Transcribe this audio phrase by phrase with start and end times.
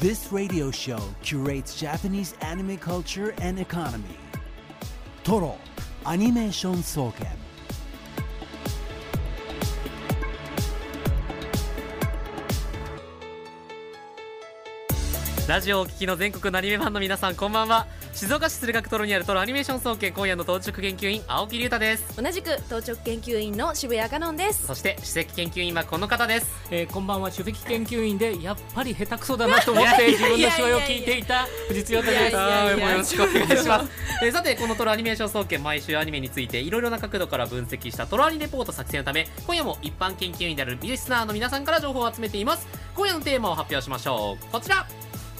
[0.00, 4.16] This radio show curates Japanese anime culture and economy.
[5.22, 5.58] Toro
[6.06, 7.36] Animation Soken.
[15.46, 22.20] ラジオをお聞きの全国のアニメファンの皆さんこんばんは静岡市駿河区トロにあるトロアニメーション総研今夜の当直研究員青木隆太です。
[22.20, 24.66] 同じく当直研究員の渋谷香音です。
[24.66, 26.46] そして首席研究員はこの方です。
[26.70, 32.34] えーこんばんは首席研究員でやっぱり下手くそだなと思って自分の手話を聞いていた藤津陽太です。
[32.34, 33.90] よろしくお願いします
[34.22, 42.66] えーさてこのトロアニメーション総研毎週アニメについていろいろな角度から分析したトロアニレポート作成のため今夜も一般研究員であるリスナーの皆さんから情報を集めています。
[42.96, 44.52] 今夜のテーマを発表しましょう。
[44.52, 44.86] こちら。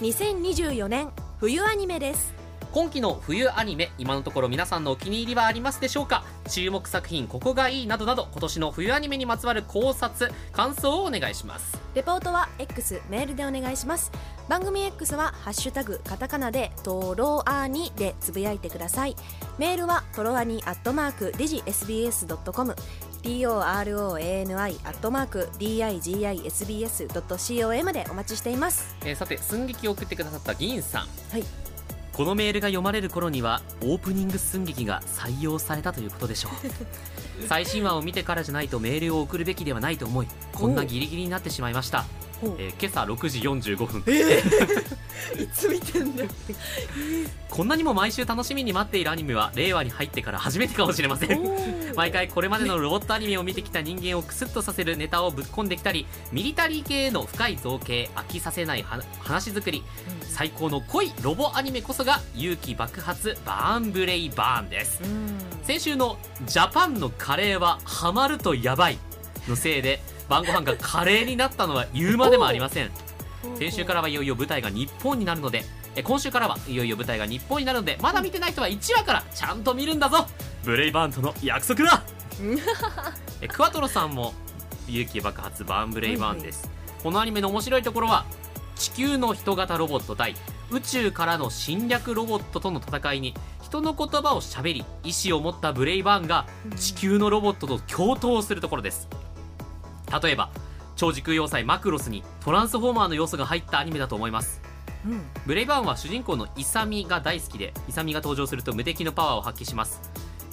[0.01, 1.09] 2024年
[1.41, 2.40] 冬アニメです
[2.73, 6.23] 今期の冬アニメ今のところ皆さんのお気に入りはありますでしょうか？
[6.49, 11.77] 注目作品ここがいいなどなど今年の冬アニメにまつわる考察感想をお願いします。
[11.95, 14.13] レポートは X メールでお願いします。
[14.49, 19.17] 番組 X は「ハッシュタグカタカナ」で「トロアニ」でつぶやいてください。
[19.59, 22.77] メールはトロアニアットマークディジ SBS.com
[23.25, 28.97] TOROANI アットマーク DIGISBS.com でお待ちしています。
[29.05, 31.03] えーさて寸劇を送ってくださった議員さん。
[31.33, 31.45] はい
[32.21, 36.53] このメールが読まれる頃にはオープニング寸劇が採用されたということでしょう。
[37.49, 42.05] 最新話を見てからじゃないとメールを送るべきではないと思いこんなギリギリになってしまいました、
[42.59, 44.05] えー今朝6時45分
[45.39, 46.25] いつ見てんだ
[47.49, 51.41] こんなにも毎週楽しみに待っているアニメは令和に入ってから初めてかもしれません。
[51.97, 59.83] 毎回これまでのロボットアニメを見てきた人間をクスッとさせるネタをぶっ込んできたりミリタリー系への深い造形飽きさせないは話作り。
[60.23, 65.03] 最高の濃いロボアニメこそが勇気爆発バーンブレイバーンです。
[65.65, 68.99] 先週の「ジャパンのカレーはハマるとやばい」
[69.49, 72.91] のせいで晩ご飯がカレーになったのは言うまでもありません
[73.59, 75.65] 先週からはいよいよ舞台が日本になるので
[75.97, 80.27] え今週からはいよいよ舞台が日本になるのでまだ見てない人は1話からちゃんと見るんだぞ。
[80.65, 82.03] ブレイバーンとの約束だ。
[83.41, 84.35] えクワトロさんも
[84.89, 86.71] 勇気爆発バーンブレイバーンです、
[87.03, 88.25] このアニメの面白いところは
[88.77, 90.35] 地球の人型ロボット対
[90.71, 96.47] 宇宙からの侵略ロボットとの戦いに人の言葉を喋り意志を持ったブレイバーンが
[96.77, 99.09] 地球のロボットと共闘するところです。
[100.23, 100.51] 例えば
[101.01, 104.61] 超時空要塞マクロスにトランスフォーマーの要素が入ったアニメだと思います。
[105.07, 105.23] うん。
[105.47, 110.03] ブレイバーンは主人公のイサミが大好きでイサミが登場すると無敵のパワーを発揮します。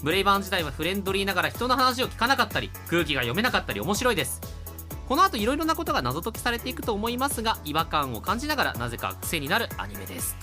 [0.03, 4.39] ブレイバーン自体はフレンドリーながら人の話を聞かなかったり空気が読めなかったり面白いです。
[5.09, 10.37] この後いろいろなことが謎解きされていくと思いますが違和感を感じながらなぜか癖になるアニメです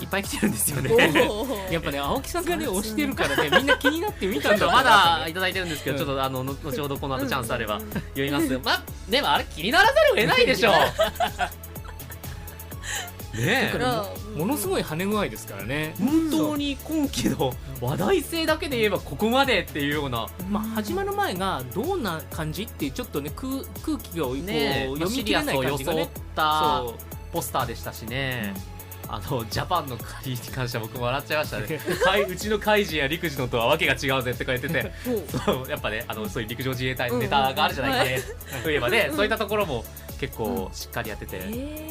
[0.00, 0.90] いっぱい来てるんですよね。
[1.70, 4.66] やっぱね青木さんがね押してるからねみんな気になって見たんだ。
[4.72, 10.70] まだいただいてるんですけど、ちょっとあのの後ほどこの後チャンスあれば読みます、まあでもあれ気にならざるを得ないでしょ。
[10.70, 10.74] う
[13.36, 13.78] ねえ。
[14.36, 15.94] ものすごい跳ね具合ですからね。
[15.98, 20.26] 本当に今期の話題性だけで言えばここまでっていうような。
[20.48, 23.52] まあ始まる前がどんな感じってちょっとね空
[23.84, 26.94] 空気がこう読み切れない感じがシリアスを装っねたそう。
[27.32, 28.54] ポスターでしたしね、
[29.10, 31.80] あのジャパンの仮に関しては僕も笑っちゃいましたね。
[32.28, 34.92] うちの海事や陸自のとはわけが違うぜって書いてて。
[35.44, 38.22] そうやっぱねあのそういう陸上自衛隊のネタがあるじゃないかね、
[38.62, 38.74] とい。
[38.76, 39.84] えばね、そういったところも
[40.20, 41.38] 結構しっかりやってて、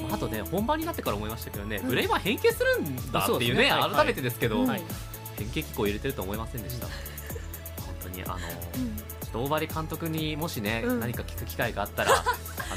[0.04, 4.82] まああとね本番になってから思いましたけどね、ブレイバー変形するんだっていうね改めてですけど、はい
[5.38, 6.96] 変形機構入れてると思いませんでした、本
[8.02, 8.30] 当にあ
[9.34, 11.00] の、大張監督にもしね、うん。
[11.00, 12.24] 何か聞く機会があったらあ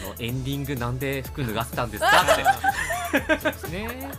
[0.06, 4.10] のエンディングなんで服脱がせたんですかってそうですね。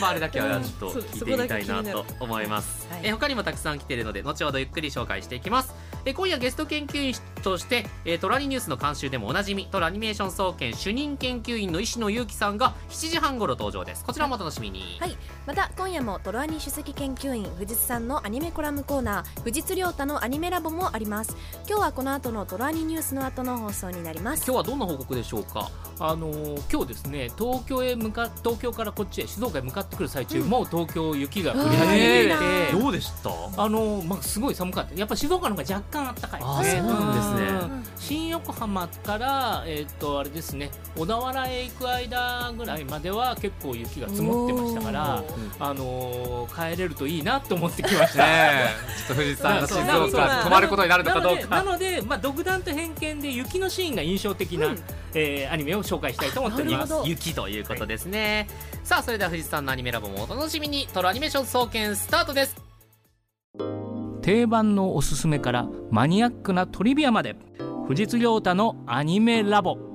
[0.00, 3.00] まああれだけはちょっとうん聞いてみたいなと思います、はい。
[3.04, 5.74] え他にもたくさん来ているので後ほどゆっくり紹介していきます。
[6.04, 14.04] え今夜ゲスト研究員として、えートラニニュースの監修でもおなじみトラアニメーション総研主任研究員の石野裕樹さんが7時半頃登場です。
[14.04, 15.16] こちらもお楽しみに、はい。
[15.46, 21.36] また今夜もトロアニ首席研究員藤津さんのアニメコラムコーナー藤津亮太のアニメラボもあります。
[21.68, 24.44] 今日はこの後のトロアニニュースの後の放送になります。
[24.44, 25.70] 今日はどんな報告でしょうか？
[26.00, 32.34] あのー今日ですね東京へ向か東京からこっちへ静岡へ向かってくる最中、もう東京雪が降り始めていて、
[32.70, 33.30] えーどうでした？
[33.30, 34.94] あのーまあ、すごい寒かった。
[34.94, 37.42] やっぱ静岡の方が若干暖かいあそうなんですね。
[37.42, 37.84] うん。
[37.98, 40.70] 新横浜から、えー、とあれですね。
[40.96, 45.24] 小田原へ行く間ぐらいまでは結構雪が積もってましたから
[45.58, 48.24] あのー帰れるといいなと思ってきました。
[48.24, 48.98] ねえ。
[48.98, 54.78] ちょっと富士山が静岡泊まることになるのかどうなかなのでまあ、独断と偏見で雪のシーンが印象的な、うん。
[55.14, 56.92] えーアニメを紹介したいと思っております。
[57.04, 58.48] 雪ということですね、
[58.84, 60.86] さあそれでは富士山のアニメラボもお楽しみに。
[60.92, 63.87] トロアニメーション総研スタートです
[64.28, 67.34] 定番のおすすめからマニアックなトリビアまで。
[67.86, 69.87] 富士通太のアニメラボ。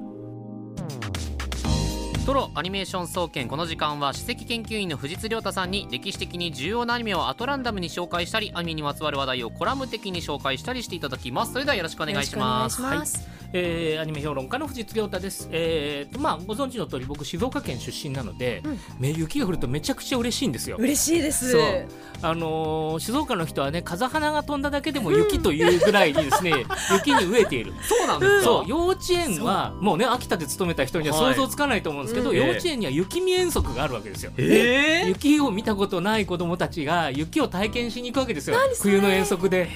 [2.25, 11.51] トロアニメーション総研この時間は史跡研究員の藤津亮太さんに歴史的に重要なアニメをアトランダムに紹介したりアニメにまつわる話題をコラム的に紹介したりしていただきます。
[11.51, 12.81] それではよろしくお願いします。
[12.81, 13.43] よろしくお願い。
[13.55, 18.79] えーアニメ評論家の藤津亮太です、えーとまあ、ご存知の通り僕静岡県出身なので、うん。
[18.99, 20.77] め雪が降るとめちゃくちゃ嬉しいんですよ。
[20.79, 21.51] 嬉しいです。
[21.51, 21.87] そう。
[22.21, 26.51] あのー静岡の人はね風花が飛んだだけでも雪というぐらいにですね、
[26.93, 27.73] 雪に飢えている。
[27.83, 28.69] そうなんですか、そう。
[28.69, 34.31] 幼稚園はもうね秋田で勤めた人には想像つかないと思うんですけど、うん幼稚園には雪見遠足があるわけですよ。
[34.37, 39.69] えー、雪を見たことない子供たちが雪を体験しに行くわけですよ冬の遠足で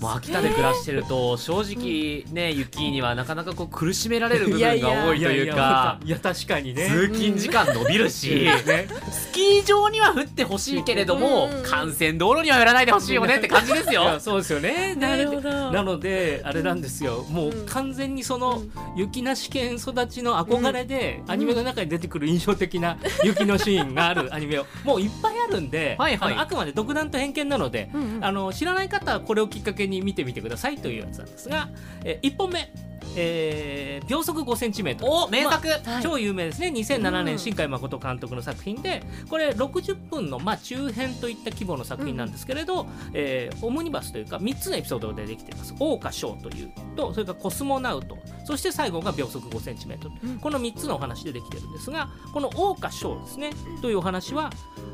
[0.00, 6.88] もう秋田で暮らしてると正直ね雪にはなかなかこう苦しめられる部分が多いというかいや確かにね。
[6.88, 11.62] 通勤時間伸びるし、ねスキー場には降ってほしいけれども、うん。
[11.62, 14.18] 幹線道路にはやらないでほしいよねって感じですよ。
[14.20, 14.94] そうですよね。
[14.94, 15.42] なるほど。
[15.42, 17.24] でなのであれなんですよ。
[17.30, 18.62] もう完全にその
[18.96, 26.34] 雪なし県育ちの憧れで、アニメの中に出てくる印象的な 雪のシーンがある アニメをもういっぱいあるんではいはい。
[26.34, 31.68] あくまで独断と偏見なので、あの知らない方はこれをきっかけに見てみてくださいというやつなんですが、
[32.04, 32.70] え1本目、
[33.16, 35.12] えー秒速5センチメートル。
[35.12, 36.02] お名作、はい。
[36.02, 36.68] 超有名ですね。
[36.68, 37.24] 2007うん。
[37.24, 50.38] 年新海誠監督の作品でこれ60分の、まあ、中編といった規模の作品なんですけれど、えーオムニバスというか3つのエピソードでできています「桜花賞」というとそれから「コスモナウト」そして最後が秒速 5cm、うん。
[50.38, 53.50] この3つのお話でできてるんですがこの「桜花賞」ですね
[53.82, 54.50] というお話は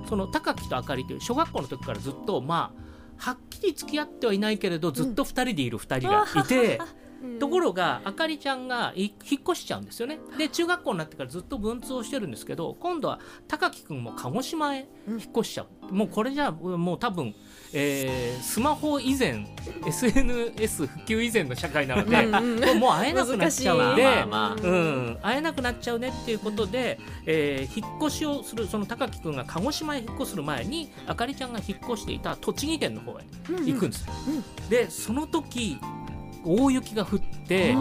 [0.09, 6.81] その高木とあかりという小学校の時からずっとまあはっきり付き合ってはいないけれどずっと2人でいる2人がいて。
[7.41, 10.21] ところがあかりちゃんがい引っ越しちゃうんですよね。
[10.39, 13.19] で中学校になってからずっと文通をしてるんですけど今度は
[13.49, 17.35] 高木君も鹿児島へ引っ越しちゃう、もうこれじゃもう多分、
[17.73, 19.47] えースマホ以前
[19.87, 22.79] SNS 普及以前の社会なので、うんうん。
[22.81, 34.07] もう会えなくなっちゃうんで、うん、会えなくなっちゃうねっていうことで、えー引っ越しをするその高木君が鹿児島へ引っ越する前にあかりちゃんが引っ越していた栃木県の方へ行くんです。
[34.07, 34.13] よ。
[34.71, 35.79] でその時
[36.47, 37.75] 大雪が降って、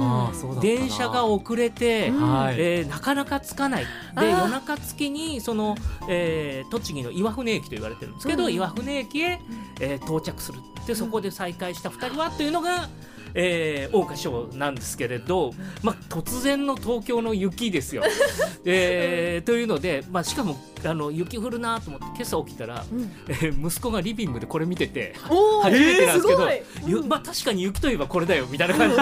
[0.61, 2.55] 電車が遅れて、はい。
[2.57, 3.85] えーなかなか着かない。
[4.19, 5.75] で夜中着きにその、
[6.09, 8.53] えー栃木の岩船駅と言われてるんですけど、うん。
[8.53, 9.39] 岩船駅へ、
[9.79, 10.59] えー到着する。
[10.87, 12.89] でそこで再会した2人はというのが、
[13.33, 15.51] えー、桜花賞なんですけれど、
[15.83, 18.03] まあ、突然の東京の雪ですよ。
[18.65, 25.15] えーというので、まあ、しかもあの雪降るなと思って今朝起きたら、うんえー息子がリビングでこれ見てて。
[25.63, 29.01] 初めてなんですけど、えーすごいゆまあ、確かに雪といえばこれだよみたいな感じで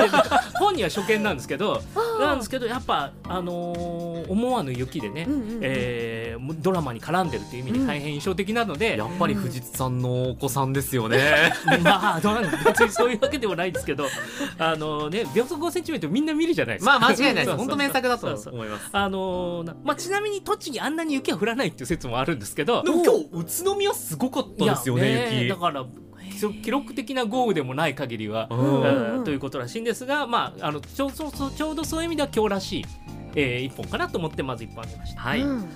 [0.60, 1.82] 本人は初見なんですけど
[2.20, 11.54] なんですけどやっぱ、あのー思わぬ雪でね、うんうんうんえードラマに絡んでるという意味で大変印象的なので、やっぱり藤津さんのお子さんですよね。
[11.84, 14.08] まあどうなん別にそういうわけでもないですけど
[14.58, 17.00] あのね秒速5センチメートルみんな見るじゃないですか。
[17.00, 17.56] まあ間違いないです。
[17.58, 18.90] 本当名作だと思います。
[18.92, 22.84] あのーなまあ、ちなみに栃木あんなに雪は降らないっていう説もあるんですけど。
[22.84, 25.50] でも今日宇都宮すごかったですよね雪。
[25.50, 25.56] だ。
[25.58, 25.86] から
[26.52, 28.48] き記録的な豪雨でもない限りは、
[29.26, 32.86] ということらしいんですが、まあ、あのちょそうそうちょうどそういう意味では今日らしい、
[33.36, 35.22] えー一本かなと思ってまず一本あげました。
[35.22, 35.42] はい。
[35.42, 35.68] うん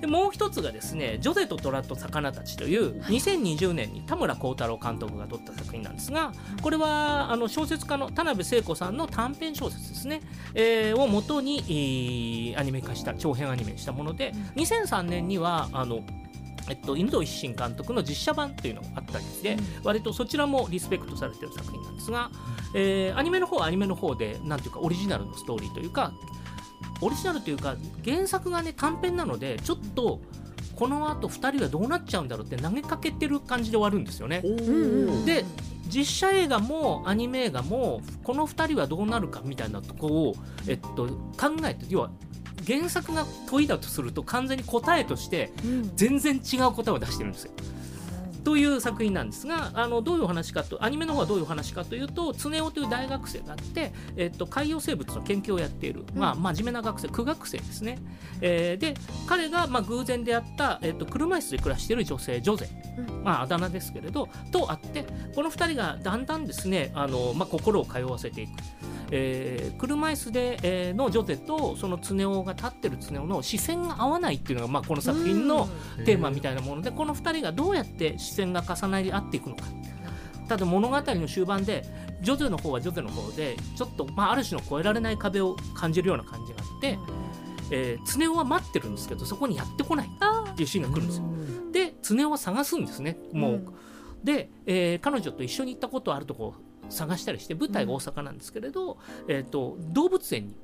[0.00, 10.20] でもう一つがですね「ジョゼと虎と魚たち」という2020年に田村幸太郎監督が撮った作品なんですがこれはあの小説家の田辺聖子さんの短編小説ですね、
[10.54, 16.02] えーを元に、えーアニメ化した長編アニメにしたもので2003年にはあの
[16.68, 22.30] えっと、犬堂一心監督の実写版っていうのがあったりで、割とそちらもリスペクトされてる作品なんですが、
[22.74, 26.12] えーアニメの方はアニメの方でなんていうかオリジナルのストーリーというか
[27.00, 30.20] オリジナルというか原作がね短編なのでちょっと
[30.74, 34.42] このあと2人はどうなっちゃうんだろうって投げかけてる感じで終わるんですよね。
[34.44, 35.44] うんうんで
[35.88, 40.34] 実写映画もアニメ映画もこの2人はどうなるかみたいなとこを、
[40.68, 41.06] えっと、
[41.38, 42.10] 考えて要は
[42.66, 47.52] 原作が問いだとすると完全に答えとしてうん全然違う答えを出してるんですよ。
[48.48, 57.98] という作品なんですがあのどういうお話かとアニメの方はどういうお話かというと常雄という大学生があって、えっと、海洋生物の研究をやっている、まあ、真面目な学生苦学生ですね、
[58.40, 58.94] えーで
[59.26, 63.22] 彼が、まあ、偶然出会った、えっと、車椅子で暮らしている女性ジョゼ、うん。
[63.22, 68.50] まあ、あだ名ですけれどと会ってこの2人がだんだんですねあの、まあ、心を通わせていく。
[69.10, 75.68] えー車椅子で、えーのジョゼとその常雄が立ってる常雄の視線が合わないっていうのが、まあ、この作品の
[76.04, 79.64] テーマみたいなものでこの2人がどうやって視線が重なり合っていくのか。
[80.48, 81.84] ただ物語の終盤で
[82.22, 86.98] ジョゼの方はジョゼの方でちょっと、まあ、ある種の越えられない壁を感じるような感じがあって、
[87.70, 91.24] えー、常雄は待ってるんですけどそこにやってこないっていうシーンが来るんですよ。
[91.70, 93.18] で常雄は探すんですね。
[93.32, 93.74] もう、
[94.24, 96.54] で、えー彼女と一緒に行ったことあるとこを
[96.88, 100.56] 探したりして舞台が大阪なんですけれど、えー、と動物園に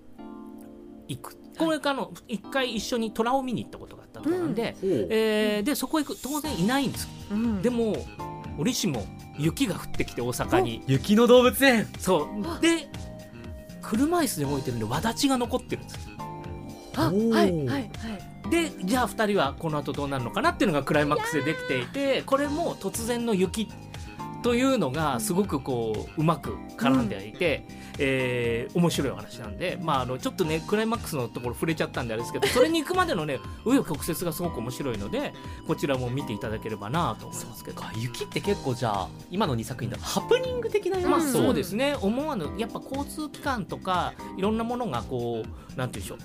[1.09, 1.37] 行く。
[1.59, 7.09] これからの一回一緒に虎を見に行ったことがあったとなんで、ほうえーでそこ行く当然いないんです。
[7.31, 7.63] うん。
[7.63, 7.97] でも
[8.59, 9.07] 折しも
[9.39, 10.83] 雪が降ってきて大阪に。
[10.87, 11.87] 雪の動物園。
[11.99, 12.61] そう。
[12.61, 12.89] で
[13.83, 16.09] 車椅子で動いてるんで輪立ちが残ってるんです。
[16.97, 17.91] あはいはいはい。
[18.51, 23.69] でじゃあ2人はこの後どうなるのかなっていうのがクライマックスでできていてこれも突然の雪
[24.45, 27.65] というのがすごくこううまく絡んでいて、
[27.99, 35.33] えー面白いお話なんで、まあ、あのちょっとねクライマックスのところ触れちゃったんであれですけどそれに行くまでのね紆余曲折がすごく面白いので
[35.67, 37.81] こちらも見ていただければなと思いますけど。
[37.81, 37.93] か。
[37.97, 41.09] 雪って結構じゃあ今の2作品だとハプニング的な要素。
[41.09, 41.97] まあうんそうですね。
[42.01, 46.19] 思わぬやっぱ交通機関とかいろんなものがこうなんていうんでしょう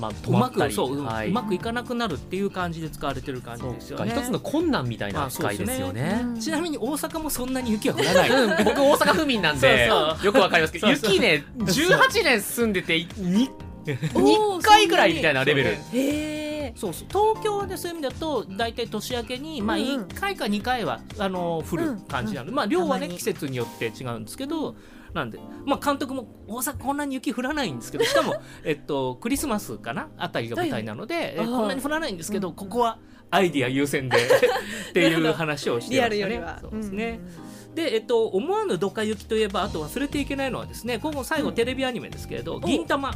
[0.00, 1.28] まあ、止うまくそう、はい。
[1.28, 4.10] うまくいかなくなるっていう感じで使われてる感じですよね。
[4.12, 4.20] か。
[4.20, 6.20] 一つの困難みたいな扱いですよね。
[6.24, 6.40] うん。
[6.40, 8.30] ちなみに大阪もそんなに雪は降らない。
[8.30, 9.86] うん、僕大阪府民なんで
[10.22, 13.50] よくわかりますけど雪ね18年住んでて 2,
[14.14, 15.70] おー2回ぐらいみたいなレベル。
[15.70, 17.08] へえそうそう。
[17.08, 19.82] 東京でそういう意味だと大体年明けに、まあ、うん。
[19.82, 24.76] うん1回か2回はあの降る感じなので、まあ、量はね季節によって違うんですけど
[25.14, 30.08] なんで、まあ、監督も大阪こんなに雪降らないんですけどしかも、 えっと、クリスマスかな？
[30.16, 32.98] あたりが舞台なので、こんなに降らないんですけど、ここは
[33.30, 34.16] アイディア優先で
[34.90, 36.70] っていう話をしてましたね。
[36.72, 37.20] ですね、
[37.74, 43.12] で、えっと、思わぬドカ雪といえばあと忘れていけないのはですね今後最後テレビアニメですけれど「銀玉」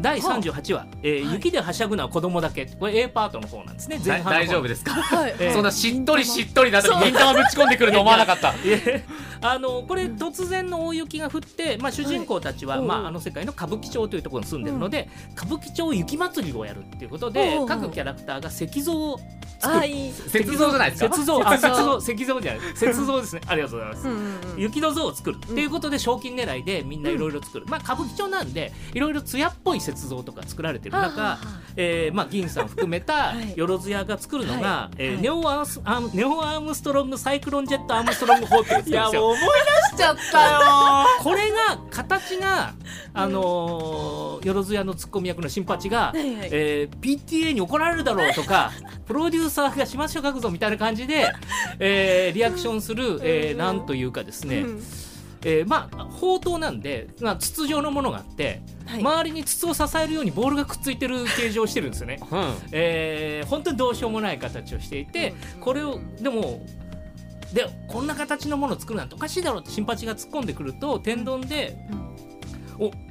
[0.00, 1.34] 第38話、えーはい。
[1.34, 4.00] 雪ではしゃぐのは子供だけ」これ A パートの方なんですね。
[4.04, 4.44] 前だ半の方。
[4.44, 4.92] 大丈夫ですか？
[4.92, 5.34] はい。
[5.38, 5.52] えー。
[5.52, 8.50] そんなしっとりしっとりなとに銀玉ぶち込んでくると思わなかった。
[8.54, 9.04] いえ
[9.42, 19.18] あのこれ突然の大雪が降って、まあ、主人公たちは、はいまあ、あの世界の歌舞伎町というところに住んでるので、歌舞伎町雪祭りをやるっていうことでおうおう各キャラクターが石像を
[19.58, 20.12] 作るあいい。
[20.34, 21.14] 雪像じゃないですか？
[21.16, 21.98] 雪像あ雪像。
[21.98, 22.40] 石像。
[22.40, 22.60] じゃない。
[22.82, 23.40] 雪像ですね。
[23.46, 24.60] ありがとうございます、うんうんうん。
[24.60, 31.38] 雪の像を作るっていうことで賞金狙いでみんないろいろ作る、まあ歌舞伎町なんでいろいろ艶っぽい雪像とか作られてる中、は
[31.76, 33.56] えーまあ、銀さん含めた はい。
[33.56, 34.64] よろずやが作るのが、はい。
[34.64, 34.94] はい。
[34.98, 35.80] えーネオアース
[36.14, 39.26] ネオアームストロングサイクロンジェットアームストロング砲ってやつですよ。
[39.28, 39.38] 思い
[39.90, 40.60] 出しちゃったよ。
[41.22, 42.72] これが形が、
[43.14, 48.72] あのーよろずやのツッコミ役の新八が、はいはいえー PTA に怒られるだろうとか
[49.06, 51.30] プロデューサーがしましょう書くぞみたいな感じで、
[51.78, 54.82] えーリアクションする、えーなんというかですね、うん。
[55.44, 58.62] えーまあ砲塔なんで、まあ、筒状のものがあって、はい
[58.98, 62.18] 周りに筒を支えるようにボールがくっついてる形状をしてるんですよね。
[62.30, 62.54] うん。
[62.72, 66.60] えー本当にどうしようもない形をしていて、これをでも
[67.52, 72.29] でこんな形のものを作るなんておかしいだろうって新八が突っ込んでくると天丼で、お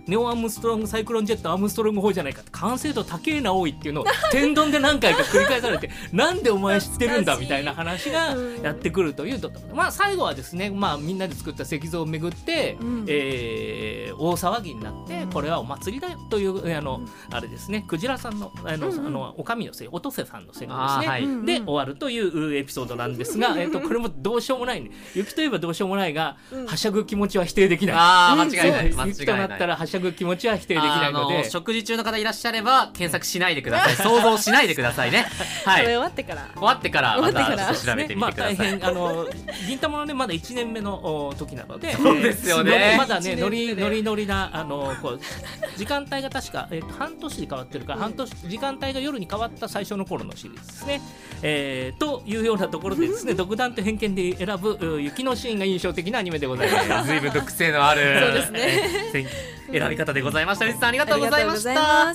[0.09, 9.39] ネオアームストロングサイクロンジェットアームストロング砲じゃないかって完成度高えな多いっていうのを 天丼で何回か繰り返されて なんでお前知ってるんだみたいな話がやってくるという
[9.73, 13.05] まあ最後はですね、まあ、みんなで作った石像をめぐって、うん。
[13.07, 17.01] えー大騒ぎになってこれはお祭りだよというえーあの
[17.31, 19.07] あれですねクジラさんのあの、うんうん。
[19.07, 21.23] あのお上のせいおとせさんのせいですね、はい。
[21.23, 21.45] うんうん。
[21.45, 26.65] で終わるというエピソードなんですが、 えっとこれもどうしようもない、ね、雪といえばどうしようもないが、うん。
[26.67, 27.95] はしゃぐ気持ちは否定できない。
[27.97, 29.07] あー間違いないそう間違いない。
[29.09, 33.95] 雪となったらはしゃぐ気持ちは否定できないのあでの食事中の方いらっしゃれば検索しないでください。
[34.03, 35.25] 想像しないでくださいね。
[35.65, 35.85] はい。
[35.85, 36.49] 終わってから。
[36.53, 39.27] 終わってからまた調べてみてください、まあ、大変あの
[39.67, 41.93] 銀玉のねまだ1年目のお時なので。
[41.95, 42.91] そうですよね。
[42.93, 45.19] えーまだねノリノリノリなあのこう
[45.77, 51.01] 時間帯が確か、えーと半年で変わってるから、半年時間帯が夜に変わった最初の頃のシリーズですね。
[51.41, 57.07] えーというようなところでですね 独断と偏見で選ぶう雪のシーンが印象的なアニメでございます。
[57.09, 58.59] 随分と癖のあるそうですね。
[59.13, 62.13] えー選び方でございましたリスさんありがとうございました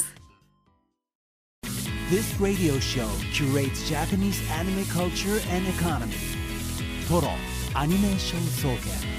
[2.11, 6.15] This radio show curates Japanese anime culture and economy.
[7.09, 7.33] Toro
[7.75, 9.14] Animation Soken.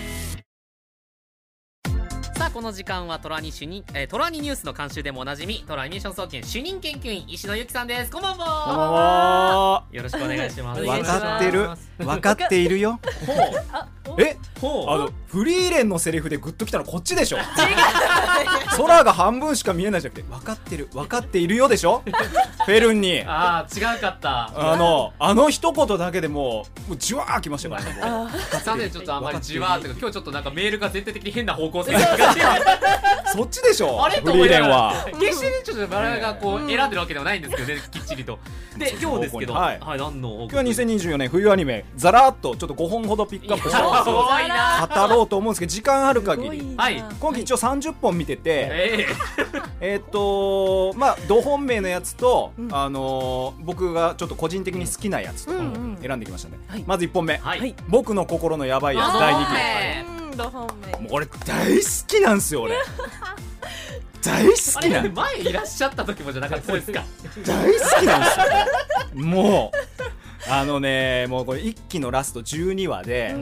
[2.46, 8.12] さあこの時間はトラニ主任、えー、トラニニュースの監修でもおなじみトラアニメーション総研主任研究員石野由紀さんです。
[8.12, 9.72] こんばんこんばんは。
[9.72, 10.82] はよろしくお願いします。
[10.84, 11.70] 分かってる？
[11.98, 13.00] 分かっているよ？
[14.20, 14.38] え？
[14.62, 17.38] ほあのフリーレンのセリフでグッときたのこっちでしょ？
[18.78, 20.88] 空が半分しか見えないじゃなくて分かってる。
[20.94, 22.04] 分かっているよでしょ？
[22.06, 23.24] フェルンに。
[23.26, 24.52] ああ違うかった。
[24.56, 28.28] あのあの一言だけでもうもうじわーきましたからねもう。
[28.28, 31.94] あさてちょっとあまりじわーって今日ちょっとなんかメールが全体的に変な方向性。
[31.94, 32.00] が
[33.28, 34.04] そっちでしょ。
[34.04, 34.94] あれフリーレンは。
[35.20, 38.40] 決してねちょっと我々がこう選んでるわけではないんですけどねきっちりと。
[38.78, 39.80] で今日ですけどはい。
[39.80, 43.88] 何の今日は2024年冬アニメざらっとちょっと5本ほどピックアップして語
[45.08, 46.60] ろうと思うんですけど時間ある限り。
[47.20, 48.42] 今期一応30本見てて。
[48.46, 49.08] え
[49.82, 49.96] え。
[49.98, 52.76] ーっとまあ同本命のやつと、うん。
[52.76, 56.84] あのー僕がちょっと個人的に好きなやつ選んできましたね、はい。
[56.86, 57.42] まず1本目、
[57.88, 60.92] 僕の心のやばいやつあ第2期はいうんど本命。
[61.00, 62.76] もう俺大好きなんですよ俺。
[64.24, 67.04] 大好あきなれ前いらっしゃった時もじゃなかったですか？
[67.46, 68.40] 大好きなんです
[69.20, 69.72] よも
[70.48, 73.36] うあのねもうこれ一期のラスト12話で、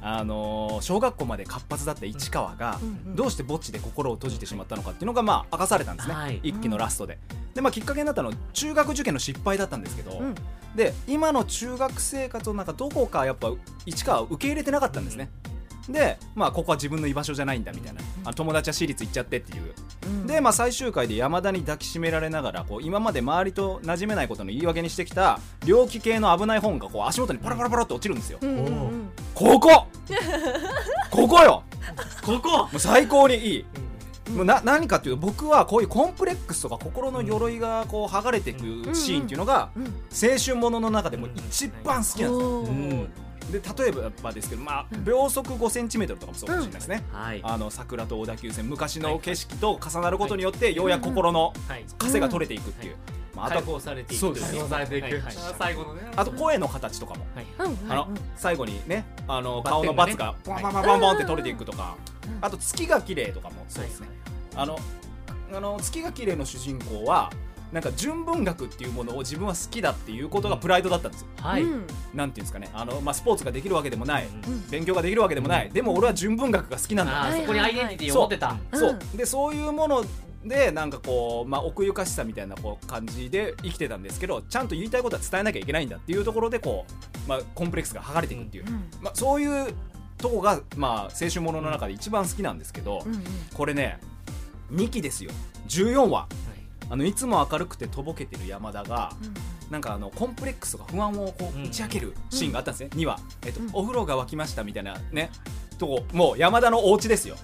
[0.00, 6.40] あのー小学校まで活発だった市川が、どうして墓地で心を閉じてしまったのかっていうのがまあ明かされたんですね、はい。
[6.44, 7.18] 一期のラストで。
[7.54, 10.34] で、まあ、きっかけになったのは中学受験の失敗だったんですけど、ん。
[10.76, 13.50] で今の中学生活をなんかどこかやっぱ
[13.86, 15.30] 市川は受け入れてなかったんですね、
[15.88, 29.10] で、まあ、ここは自分の居場所じゃないんだみたいな、あ友達は私立行っちゃってっていう、で、まあ、最終回で山田に抱きしめられながらこう今まで周りと馴染めないことの言い訳にしてきた猟奇系の危ない本がこう足元にパラパラパラって落ちるんですよ、うんうんうん。
[29.34, 29.86] ここ！
[31.10, 31.62] ここよ！
[32.22, 32.58] ここ！
[32.58, 33.64] もう最高にいい、
[34.30, 38.60] もうな何かっていうと僕はこういうコンプレックスとか心の鎧がこう剥がれていく
[38.94, 42.32] シーンっていうのがうん青春ものの中でも一番好きなんですよ。
[42.32, 43.06] おー
[43.50, 47.40] で例えばですけど、まあ、秒速5センチメートルとかもそうかもしれないですね、はい。
[47.42, 51.84] あの桜と小田急線昔の景色と重なることによってようやく心のはい。
[51.98, 52.96] 枷が取れていくっていう、
[53.34, 55.04] まあ、あと解放されていくそうです解放されていく。
[55.04, 56.02] はいはい最後のね。
[56.16, 57.26] あと声の形とかも。
[57.88, 61.96] あの最後にねあの顔のバツがポンポンポンポンポンって取れていくとか。
[62.40, 64.08] あと月が綺麗とかもそうですね。
[64.54, 64.78] あの
[65.52, 67.32] あの月が綺麗の主人公は
[67.72, 71.26] なんか純文学っていうものを自分は好きだっていうことがプライドだったんですよ。
[71.40, 72.70] はい、うんなんていうんですかね。
[72.72, 74.28] あの、まあ、スポーツができるわけでもない、ん
[74.70, 78.56] 勉強ができるわけでもない、でも俺は純文学が好きなんだ、そこにアイデンティティを持ってた。
[78.72, 78.76] う。
[78.76, 78.78] ん。
[78.78, 78.98] そう。
[79.14, 80.04] でそういうもの
[80.44, 86.86] でなんかこう、まあ、奥ゆかしさみたいなこう感じで生きてたんですけどちゃんと言いたいことは伝えなきゃいけないんだっていうところでこ
[87.26, 89.74] う、まあ、コンプレックスが剥がれていくっていう、うんまあ、そういう
[90.16, 93.98] とこが、まあ、青春ものの中で一番好きなんですけど、うんうんこれね
[94.72, 95.30] 2期ですよ。
[95.68, 96.28] 14話
[96.90, 99.12] あのいつも明るくてとぼけてる山田が、
[99.70, 103.70] なんかあのコンプレックスとか不安をこう打ち明けるシーンがあったんですね、2話、えっとうん。
[103.72, 105.30] お風呂が沸きましたみたいなね
[105.78, 107.36] とこもう山田のお家ですよ、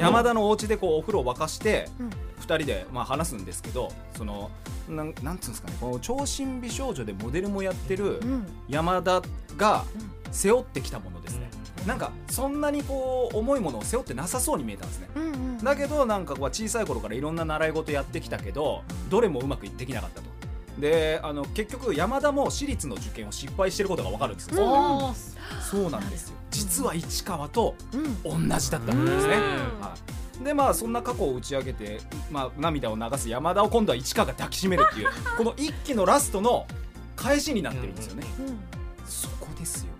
[0.00, 2.08] 山田のお家でこうお風呂を沸かして、うん。
[2.08, 4.50] 2人でまあ話すんですけどその
[4.88, 8.46] なんなんつうんですかねこの長身美少女でモデルもやってるうん。
[8.68, 9.22] 山田
[9.56, 9.84] が
[10.30, 15.08] 背負ってきたものですね、うなんかそんなにこう重いものを背負ってなさそうに見えたんですね。
[15.14, 20.26] うんうんだけどなんかこう小さい頃からいろんな習い事やってきたけどどれもうまくできなかったと。
[20.78, 25.14] であの結局山田も私立の受験を失敗してることが分かるんですよ、うん
[25.62, 26.36] そうなんですよ。
[26.50, 27.74] 実は市川と
[28.24, 28.48] うん。
[28.48, 29.80] 同じだったんですね、うん。
[29.80, 29.94] は
[30.42, 36.66] い、でまあそんな過去を打ち上げて、まあ、涙を流す山田を今度は市川が抱きしめるっていうこの一期のラストの
[37.14, 38.58] 返しになってるんですよね、うん。
[39.06, 39.95] そこですよ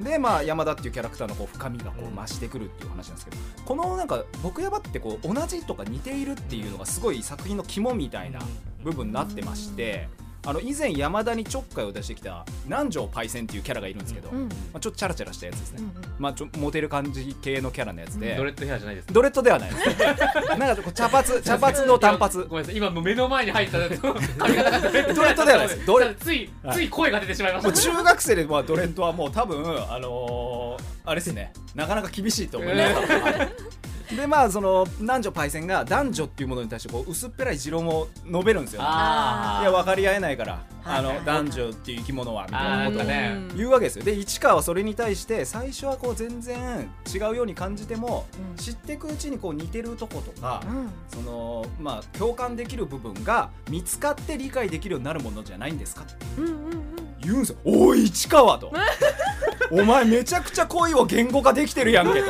[0.00, 8.40] でまあ山田っていうキャラクターのこう深みがこう増してくるっていう話なんですけどこのなんか僕山ってこう同じとか似ているっていうのがすごい作品の肝みたいな
[8.82, 10.08] 部分になってまして
[10.46, 14.48] あの以前山田にちょっかいを出してきた南條パイセンっていうキャラがいるんですけど、うん。
[14.48, 19.94] まあ、ちょっとチャラチャラしたやつですね、うんまあ、ちょモテる感じ系のキャラのやつで、ドレッドヘアじゃないですドレッドではないですね。
[20.56, 22.44] なんかこう茶髪茶髪の短髪。
[22.44, 22.76] ごめんなさい。
[22.76, 23.78] 今もう目の前に入った
[24.38, 25.86] 髪型がドレッドレッドではないです。
[25.86, 27.68] ドレついはいつい声が出てしまいました。
[27.68, 31.52] もう中学生でまあドレッドはもう多分あのーあれですね。
[31.74, 43.56] なかなか厳しいと思います、はいでまあその男女パイセンが男女っていうものに対してこう薄っぺらい持論を述べるんですよ、ね、あいや分かり合えないから、あの男女っていう生き物はみたいなことを。
[43.56, 44.04] 言うわけですよ。
[44.04, 48.56] で市川はそれに対して最初はこう全然違うように感じても、うん。
[48.56, 50.90] 知っていくうちにこう似てるとことか、うん。
[51.08, 56.14] そのまあ共感できる部分が見つかって理解できるようになるものじゃないんですかって。
[56.38, 56.96] うんうんうん。
[57.20, 58.72] 言うんですよ「おい市川」と
[59.72, 62.28] 「お前めちゃくちゃ恋を言語化できてるやんけ」と。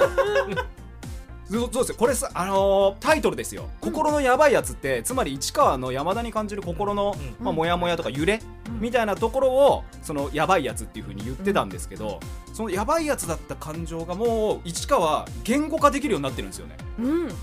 [1.50, 1.96] そうそうですよ。
[1.98, 7.44] これさ、あのータイトルですよ「心のやばいやつ」ってつまり市川の山田に感じる心の、うん。
[7.44, 8.80] まあ、モヤモヤとか揺れ、うん。
[8.80, 12.20] みたいなところをそのやばいやつっていうふうに言ってたんですけど、
[12.52, 16.76] そのやばいやつだった感情がもう市川言語化できるようになってるんですよね。
[16.98, 17.28] うん。
[17.28, 17.34] 成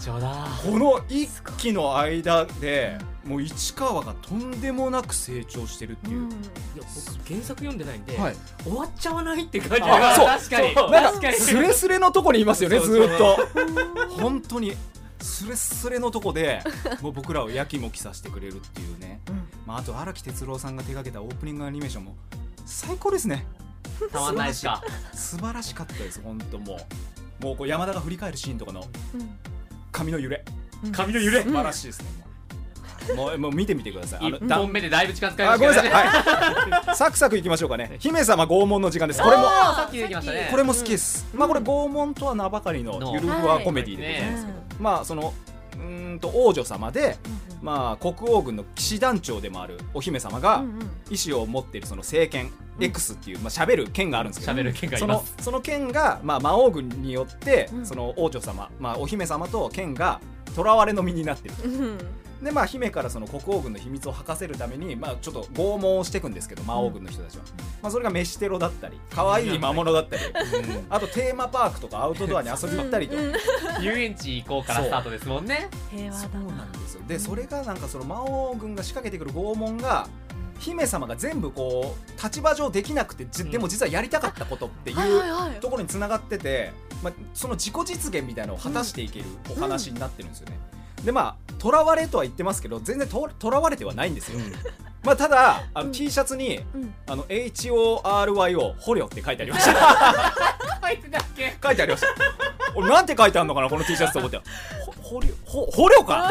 [0.00, 0.46] 長だ。
[0.64, 6.30] この一期の間でもう市川がとんでもなく成長してるっていう、うん。
[6.30, 6.38] いや
[6.76, 8.36] 僕原作読んでないんで、はい。
[8.62, 10.26] 終わっちゃわないって感じあそう。
[10.26, 10.74] 確かに。
[10.74, 10.90] そう。
[10.90, 11.36] なん確かに。
[11.36, 13.36] かスレスレのとこにいますよねずっと。
[14.20, 14.74] 本当に
[15.20, 16.62] スレスレのとこで
[17.02, 19.48] もう僕らをやきもきさせてくれるっていうね、うん。
[19.66, 22.16] まあ、あと荒木哲郎さんが手掛けたオープニングアニメーションも
[22.64, 23.46] 最高ですね。
[24.12, 24.82] たまんないですか。
[25.12, 26.80] 素晴らしかったです本当も
[27.40, 27.44] う。
[27.44, 28.80] もうこう山田が振り返るシーンとかの
[29.14, 29.38] うん。
[29.92, 30.44] 髪の揺れ。
[30.84, 30.92] うん。
[30.92, 31.42] 髪の揺れ？
[31.42, 32.06] 素晴らしいですね、
[33.16, 34.20] もうもう見てみてください。
[34.22, 37.96] あの一だ本目でだいぶ近づかれまあごめんなさい、ねはい、サクサクいきましょうかね。
[37.98, 39.22] 姫様拷問の時間です。
[39.22, 40.48] これもさっき出てきましたね。
[40.50, 43.14] これも好きです、まあこれ拷問とは名ばかりのの。
[43.14, 44.64] ゆるふわコメディでございますけど、はい。
[44.80, 45.34] まあその
[45.74, 47.16] うーんと王女様で、
[47.62, 50.64] まあ、国王軍の騎士団長でもあるお姫様が
[51.10, 54.52] 意思を持っているその聖剣 X っていう、まあ、喋る剣があるんですけど。
[54.52, 55.34] 喋る剣がいそのます。
[55.40, 57.86] その剣が、まあ、魔王軍によって、うん。
[57.86, 60.20] その王女様、まあ、お姫様と剣が
[60.54, 61.54] 囚われの身になってる。
[61.64, 61.98] うん
[62.42, 67.44] でまあ姫からその国王軍の秘密を吐かせるためにまあちょっと拷問をしていくんですけど魔王軍の人たちは、
[67.82, 70.22] まあそれが飯テロだったり可愛い魔物だったり。
[70.88, 73.16] あとテーマパークとかアウトドアに遊びに行ったりと、
[73.80, 75.68] 遊園地行こうからスタートですもんね。
[75.90, 77.02] 平和だそうななんですよ。
[77.06, 80.08] でそれがなんかその魔王軍が仕掛けてくる拷問が
[80.58, 86.72] 姫様が全部こう立場上できなくてじでも実はやりたかったことっていうところにつながってて、
[87.02, 90.58] まあ、その自己実現みたいなのを果たしていけるお話になってるんですよね。
[91.04, 94.38] でまあ囚われとは言ってますけど全然と囚われてはないんですよ。
[95.02, 99.72] まあただあの、うん T シャツにうんあの HORYO 捕虜って書いてありました。
[100.88, 102.08] 書いてたっけ書いてありました。
[102.74, 104.40] 俺なんて書いてあるのかなこの T シャツと思って。
[104.80, 106.30] ほ捕虜ほ捕虜か？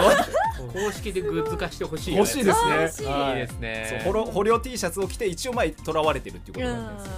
[0.74, 2.76] 公式でグッズ化してほしいよね欲しいですね。
[2.82, 7.12] 欲しいはいいいですねそう捕虜捕虜 T シャツを着て一応まあ囚われてるっていうことになんですよ。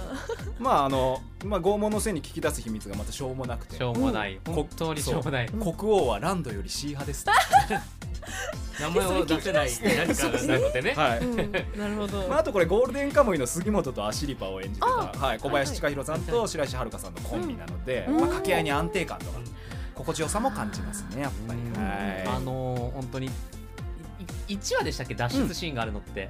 [0.58, 3.76] まああのまあ拷問のせいに聞き出す秘密がまたしょうもなくて。
[3.76, 7.24] しょうもない、うん本当にしょうもない国王はランドより C 派です。
[8.80, 10.94] 名前を出せない何かなのでね。
[10.94, 11.18] はい。
[11.20, 11.52] うん。
[11.78, 12.28] なるほど。
[12.28, 18.14] まあ、あとこれゴールデンカムイの杉本とアシリパを演じてた、あはい、小林千佳弘さんと白石遥さんのコンビなので、うん。
[18.14, 19.40] まあ、掛け合いに安定感とか
[19.94, 21.72] 心地よさも感じますねやっぱり、うん。
[21.74, 22.26] はい。
[22.26, 23.30] あのー、本当に
[24.48, 25.14] 1話でしたっけ？
[25.14, 26.28] 脱出シーンがあるのって、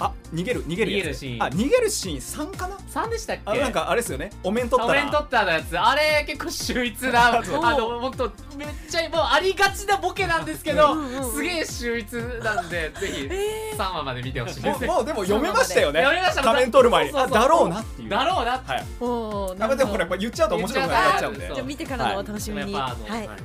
[0.00, 1.00] あ逃げる逃げるやつ。
[1.00, 1.42] 逃げるシーン。
[1.42, 2.18] あ逃げるシーン
[2.50, 3.42] 3かな？3でしたっけ？
[3.46, 4.30] あなんかあれですよね。
[4.44, 5.00] お面取ったら。
[5.00, 5.78] お面取ったのやつ。
[5.78, 11.32] あれ結構秀逸なあ そうの僕とめっちゃもうありがちなボケなんですけど、うんうんうん。
[11.32, 14.80] すげえ秀逸なんで ぜひえ3話まで見てほしいです。
[14.84, 16.00] もうもうでも読めましたよね。
[16.02, 16.42] 読めました。
[16.42, 17.10] 仮面取る前に。
[17.10, 18.08] そうそうそうあだろうなっていう。
[18.08, 18.80] だろうなってはい。
[19.00, 21.40] ーおーあでもこれやっぱ言っちゃうと面白くなくなっちゃうんで。
[21.40, 22.72] 言っじゃあ見てからのお楽しみに。
[22.72, 23.38] やっぱあのはいはい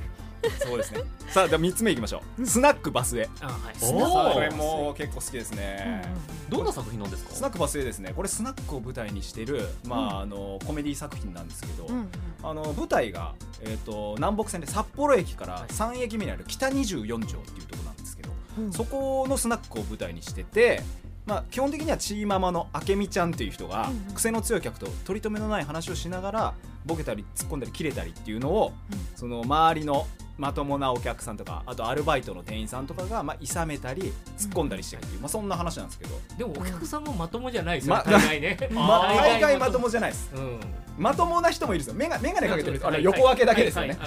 [0.60, 1.01] そうですね。
[1.29, 2.45] さあでは3つ目いきましょう。
[2.45, 3.29] スナックバスへ。
[3.41, 3.75] あはい。
[3.82, 4.34] おー。
[4.34, 6.03] これもう結構好きですね、
[6.49, 7.34] どんな作品なんですか？
[7.34, 8.13] スナックバスへですね。
[8.15, 12.08] これスナックを舞台にしてる、まああのコメディ作品なんですけど、うん
[12.43, 18.29] あの舞台が、えー、と南北線で札幌駅から3駅目にある北24条っていうところなんですけど、
[18.60, 18.73] うん。
[18.73, 20.82] そこのスナックを舞台にしてて、
[21.25, 24.13] まあ、基本的にはチーママの明美ちゃんっていう人が、うんうん。
[24.13, 26.53] 癖の強い客と取り留めのない話をしながら
[26.86, 28.73] ボケたり突っ込んだり切れたりっていうのを、
[29.15, 30.06] その周りの
[30.43, 38.58] まともなお客さんとかあとアルバイトの店員さんとかが、まあ、諌めたり突っ込んだりしてるっていう、まあ、そんな話なんですけど、でもお客さんもまともじゃないですよま大概ね。
[38.71, 40.29] まあ、大 大概まともじゃないです。
[40.36, 40.60] うん。
[40.97, 41.99] まともな人もいるんですよ。
[41.99, 42.79] メガメガネかけてる。
[42.84, 43.97] あのはい横分けだけですよね、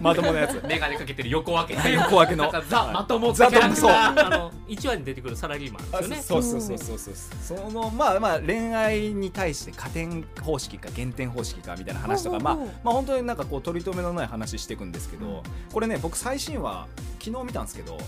[0.00, 0.62] まともなやつ。
[0.66, 1.80] メガネかけてる横分け。
[1.92, 2.52] 横分けの。
[2.68, 6.22] ザ・まともザキャラクタそうーあの1話に出てくるサラリーマンあですよね。
[6.22, 16.86] そうそうそうそうそうそのまあまあ恋愛に対して加点方式か減点方式かみたいな話とかまあまあ本当になんかこう取り留めのない話していくんですけどこれね僕最新話
[17.22, 17.98] 昨日見たんですけど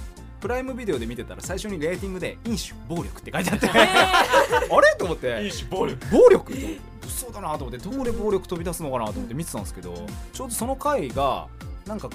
[0.40, 4.96] プライムビデオで見てたら最初にレーティングで飲酒暴力って書いてあってあれ？
[4.98, 5.44] と思って。
[5.44, 6.06] 飲酒暴力。
[6.10, 6.52] 暴力？
[6.52, 9.94] と思って物騒だなと思ってどこで暴力飛び出すのかなと思って見てたんですけど
[10.32, 11.48] ちょうどその回が
[11.86, 12.10] なんか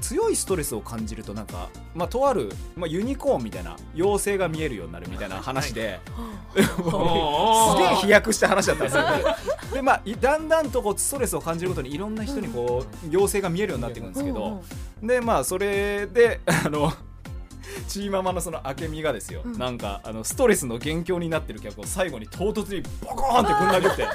[0.00, 6.00] 強いストレスを感じるとなんか、まあ、とある、まあ、ユニコーンみたいな妖精が見えるようになるみたいな話で、
[6.54, 6.66] すげえ
[7.96, 9.04] 飛躍した話だったんですよ。
[9.74, 14.62] でまあいだんだんとこうストレスを感じるごとにいろんな人にこう妖精が見えるようになっていくんですけど、
[15.02, 16.92] でまあそれであの
[17.88, 19.58] チーママのその明美がですよ、うん。
[19.58, 24.08] なんかあのストレスの元凶になってる客を最後に唐突にボコーンってぶん投げて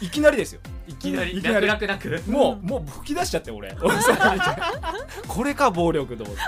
[0.00, 1.66] いきなりですよいきなりいきなり。
[1.66, 2.22] 楽々なく。
[2.30, 3.74] もうもう吹き出しちゃって俺。
[5.28, 6.42] これか暴力と思って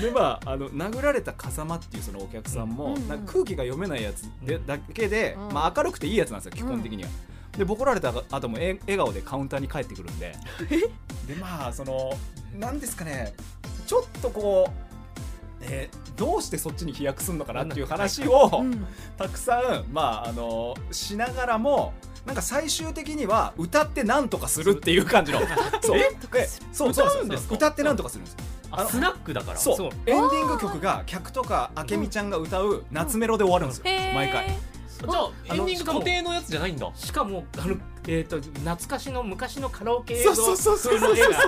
[0.00, 5.52] でまああの殴られた風間っていうそのお客さんも、うんなんか空気が読めないやつで、だけで、うん。
[5.52, 7.10] まあ、明るくていいやつなんですよ基本的には。
[7.58, 10.34] でボコられた後もえ笑顔でカウンターに帰ってくるんで。
[11.26, 12.16] でまあその
[12.54, 13.34] なんですかね
[13.86, 14.72] ちょっとこう、
[15.62, 18.86] えーどうしてそっちに飛躍するのかなっていう話を、うん。
[19.16, 21.94] たくさん、まあ、あのしながらも
[22.30, 25.40] なんか最終的には歌ってなんとかするっていう感じの。
[25.82, 25.98] そう。
[25.98, 27.54] でそうそうそう歌うんですか？
[27.56, 28.34] 歌ってなんとかするんです。
[28.34, 28.38] よ
[28.70, 29.58] あスナックだから。
[29.58, 29.76] そう。
[29.76, 29.90] そう。
[30.06, 34.46] エンディング曲が客とか明美ちゃんが歌う夏メロで終わるんですよ、毎回。
[34.46, 36.88] じゃあエンディング固定のやつじゃないんだ。
[36.94, 37.74] しかもあの、
[38.12, 40.98] えー、と懐かしの昔のカラオケ映そう像そうそうそう。
[40.98, 41.38] 風の絵が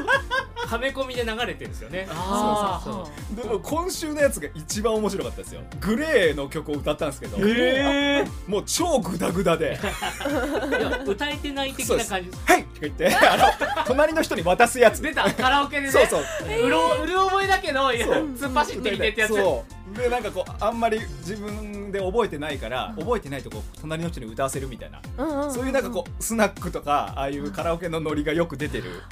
[0.54, 2.06] はめ込みで流れてるんですよね。
[2.08, 3.36] そうそうそう。
[3.36, 5.62] でも今週のやつが一番面白かったですよ。
[5.80, 9.76] グレーの曲を歌ったんですけど、へもう超グダグダで。
[9.76, 13.12] いや歌えてない的な感じ「はい!」とか言って。
[13.12, 15.02] あの隣の人に渡すやつ。
[15.02, 15.34] 出た。
[15.34, 15.90] カラオケでね。
[15.90, 16.22] そうそう。
[16.64, 19.34] うろうる覚えだけど突っ走ってきてってやつ。
[19.34, 19.98] そう。
[19.98, 29.02] でなんかこうあんまり自分で覚えてないから、覚えてないとこ隣の人に歌わせるみたいな、うんうんそういうなんかこうスナックとかああいうカラオケのノリがよく出てる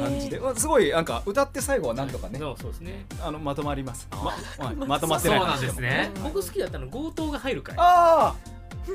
[0.00, 3.06] 感じで、まあすごいなんか歌って最後はなんとかね、そうそうですね。
[3.22, 4.08] あのまとまります。
[4.10, 4.16] あ
[4.58, 5.38] まはい まとまってない。
[5.38, 6.10] そうなん話もですね。
[6.22, 7.74] 僕好きだったの強盗が入る回。
[7.78, 8.34] あ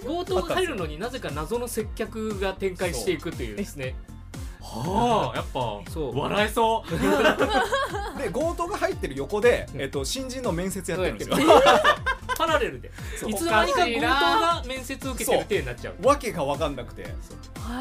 [0.04, 3.96] 強盗が入るのになぜか謎の接客が展開していくというですね。
[4.62, 6.18] はあやっぱそう。
[6.18, 6.92] 笑えそう。
[8.22, 11.38] で強盗が入ってる横で、えっと、新人の面接やってるんですよ
[12.45, 12.91] パラレルで。
[13.27, 16.06] いつの間にか強盗なが面接受けてる体になっちゃう。
[16.08, 17.13] わけが分かんなくて。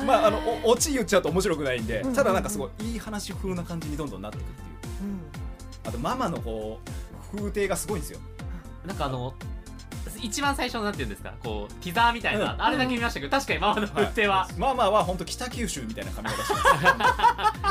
[0.07, 4.69] まああのおオチ言っちゃうと面白くないんで、うんただなんかすごいいい話風な感じにどんどんなっていくっていう。
[5.85, 6.81] あとママのこ
[7.33, 8.19] う風景がすごいんですよ。
[8.87, 9.35] なんかあの
[10.21, 11.33] 一番最初のなんていうんですか？
[11.43, 12.63] こうティザーみたいな、うん。
[12.63, 16.61] あれだけ見ましたけど確かにママの風景は、ママは本当北九州みたいな髪型してま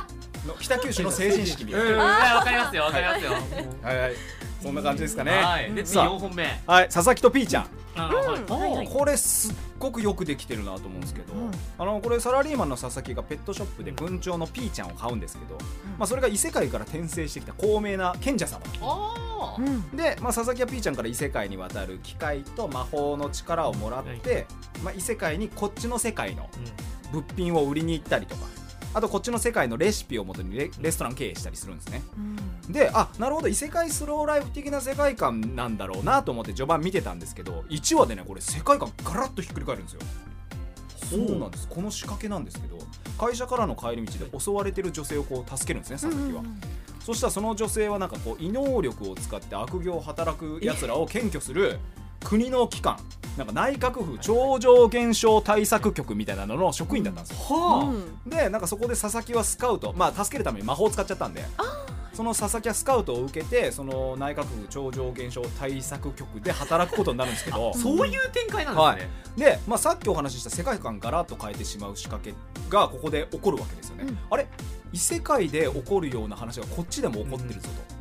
[0.08, 0.47] す。
[0.47, 1.97] の北九州の成人式みたいなうん。
[1.97, 3.32] わかりますよわかりますよ、
[3.84, 3.97] はい。
[3.99, 4.13] はい
[4.62, 5.32] そんな感じですかね。
[5.32, 5.74] はい。
[5.74, 6.10] で次さあ。
[6.10, 6.45] 4本目。
[6.67, 6.89] はい。
[6.89, 7.67] 佐々木とピーちゃん。
[8.89, 11.52] これすっごくよくできてるなと思うんですけど、うん。
[11.78, 15.58] あのこれサラリーマンの佐々木がペットショップで文鳥のピーちゃんを買うんですけど、
[15.98, 18.62] まあ、それが異世界から転生してきた高名な賢者様。
[18.82, 19.30] あー。
[19.58, 24.45] うんで、まあ、佐々木はピーちゃんから異世界に渡る機械と魔法の力をもらって、
[24.84, 26.50] まあ、異世界にこっちの世界の
[27.12, 28.45] 物品を売りに行ったりとか
[28.93, 32.02] あとこっちの世界のレシピをもとにレレストラン経営したりするんですね。
[32.69, 33.47] であなるほど。
[33.47, 40.02] 異世界スローライフ的な世界観なんだろうなと思って序盤見てたんですけど1話でねこれ世界観ガラッとひっくり返るんですよ。
[41.10, 41.67] そうなんです。
[41.67, 42.78] この仕掛けなんですけど
[43.17, 46.43] 会社からの帰り道で襲われてる女性をこう助けるんですね佐々木は、
[47.04, 51.80] そしたらその女性はなんかこう異能力を使って悪行を働くやつらを検挙する
[52.23, 52.99] 国の機関
[53.39, 57.93] なんか内閣府超常現象対策局みたいなのの職員だったんですよ、は
[58.25, 59.93] でなんかそこで佐々木はスカウト。
[59.95, 61.43] まあ助けるために魔法を使っちゃったんで。
[62.12, 67.71] その佐々木はスカウトを受けてその内閣府超常現象対策局で働くことになるんですけど。
[67.73, 72.36] あそういう展開なんですね、で、まあ、さっきお話しした世界観ガラッと変えてしまう仕掛け
[72.69, 74.17] がここで起こるわけですよね、うん。
[74.30, 74.47] あれ？
[74.91, 77.99] 異世界で起こるような話がこっちでも起こってるぞと、うん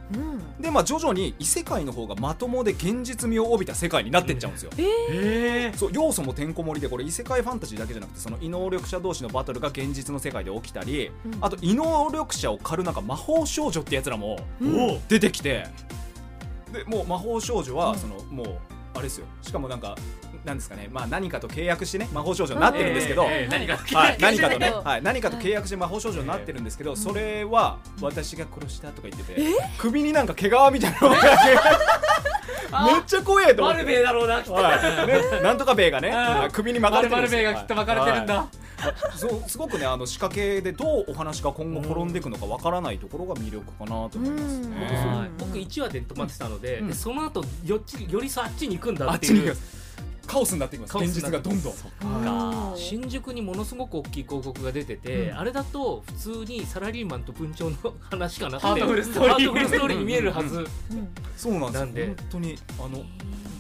[0.61, 11.39] でまあ徐々に異世界の方がまともで現実味を帯びた世界になってっちゃうんですよ、へえそう要素もてんこ盛りでこれ異世界ファンタジーだけじゃなくてその異能力者同士のバトルが現実の世界で起きたり、うん。
[11.41, 15.01] あと異能力者を狩るなんか魔法少女ってやつらもうん。
[15.09, 15.67] 出てきて
[16.73, 18.47] でもう魔法少女はその、もう
[18.95, 19.27] あれですよ。
[19.43, 19.97] しかもなんか
[20.49, 29.43] なんですかね、まあ、何かと契約してね魔法少女になってるんですけど、えー何がはい、何かとね、うんはい、何かと契約して 魔法少女になってるんですけど、それは私が殺したとか言ってて、
[29.77, 31.17] 首になんか毛皮みたいなのが。
[32.85, 33.83] めっちゃ怖えと思って。
[33.83, 35.07] マルベイだろうなはい。
[35.07, 36.11] ね、なんとかベイがね、
[36.45, 36.51] うん。
[36.51, 37.43] 首に巻かれてるんですよ。
[37.43, 38.69] マルベイがきっと巻かれてるんだ、はい。
[39.17, 45.31] そうすごくねあの仕掛けでどうお話が今後転んでいくのかわからないところが魅力かなと思いますね。
[45.39, 46.89] 僕1話で止まってたので,、うん。
[46.89, 49.78] でその後よっちよりさあっちに行くんだあっいうってちに行きます
[50.29, 50.97] カオスになってきます。
[50.97, 51.73] 現実がどんどん。
[51.73, 52.75] か。
[52.77, 55.39] 新宿にものすごく大きい広告が出てて、うん。
[55.39, 56.13] あれだと普
[56.45, 59.31] 通にサラリーマンと文鳥の話かなってハートフルストーリー。
[59.31, 60.69] ハートフルストーリーに見えるはず、うん
[61.37, 63.05] そうなんです本当にあの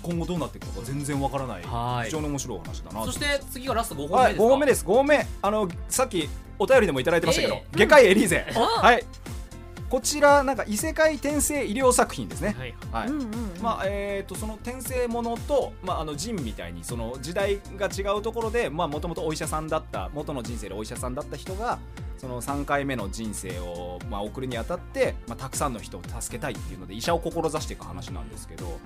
[0.02, 1.62] 今後どうなっていくのか全然わからない。
[1.62, 2.06] はい。
[2.06, 5.26] 非常に面白いお話だなそして次がラスト5本はい目ですか、5本目です。
[5.26, 5.26] 5本目。
[5.42, 6.28] あのさっき
[6.58, 9.04] お便りでもいただいてましたけどえ「外科医エリーゼ」はい
[9.90, 12.54] こちらなんか異世界転生医療作品ですね。
[12.58, 12.74] はい。
[12.92, 13.08] はい。
[13.08, 13.28] うんうん
[13.62, 21.78] まあえー、とその転生ものと、まあ、あのジンみたいにその時代が違うところでもともとお医者さんだった元の人生でお医者さんだった人が
[22.18, 28.78] その3回目の人生を、まあ、送るにあたって、まあ、たくさんの人を助けたいっていうので医者を志していく話なんですけど、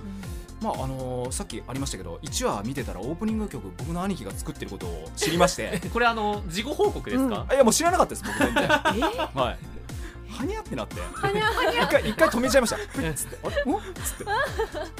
[0.60, 5.80] まああのーさっきありましたけど1話見てたらオープニング曲僕の兄貴が作ってることを知りまして。
[5.92, 8.64] これあの事後報告ですか、あいやもう知らなかったです僕全然。
[9.34, 9.58] えはい
[10.32, 10.96] はにゃってなって。
[10.96, 12.76] 一回一回止めちゃいました。
[12.76, 12.80] っ
[13.14, 13.38] つって。
[13.42, 13.76] あれん？
[13.76, 14.24] っつって。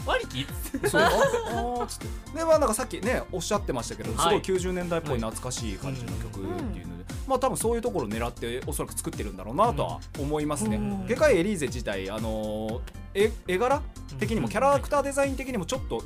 [0.07, 1.03] 割り切そう。
[1.03, 2.07] あつって。
[2.38, 10.77] でまあなんかさっきねおっしゃってましたけどすごはいい90年代っぽい懐かしい感じの曲っていうので、まあ多分そういうところを狙っておそらく作ってるんだろうなとは思いますね。
[10.77, 11.07] うん。
[11.07, 12.81] 外科医エリーゼ自体あのー
[13.14, 13.83] 絵絵柄
[14.18, 16.03] 的にもキャラクターデザイン的にもちょっと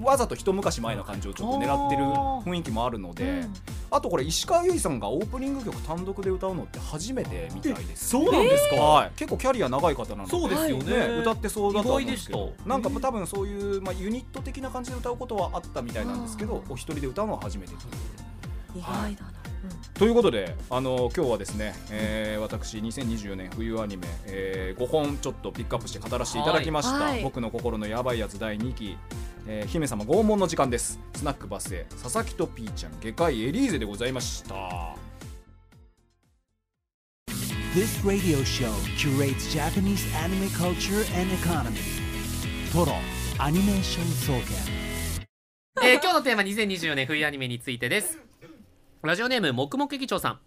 [0.00, 3.44] わざと一昔前の感じをちょっと狙ってる雰囲気もあるので、
[3.90, 8.10] あとこれ石川由依さんがオープニング曲単独で歌うのって初めてみたいです。
[8.10, 10.30] そうなんですか、はい、結構キャリア長い方なので。
[10.30, 12.52] そうですよね、ね、歌ってそうだとは思うんですけど。
[12.66, 17.72] なんか多分そういう、まあ、ユニット的な感じで歌うことはあったみたいなんですけどお一人で歌うのは初めて
[18.74, 19.37] 意外だな
[19.94, 28.96] ということであの今日はですね、えー私2024年冬アニメ、え5本ちょっとピックアップして語らせていただきました、僕の心のヤバいやつ第2期、
[29.46, 30.98] えー姫様拷問の時間です。
[31.14, 31.86] スナックバスへ。
[32.02, 34.54] 佐々木とピーちゃん外科医エリーゼでございました。
[37.74, 41.76] This radio show curates Japanese anime culture and economy.
[42.72, 42.92] Toro
[43.38, 44.42] Animation Soken.
[45.82, 48.18] えー今日のテーマ2024年冬アニメについてです
[49.02, 50.38] ラジオネームもくもく劇長さん。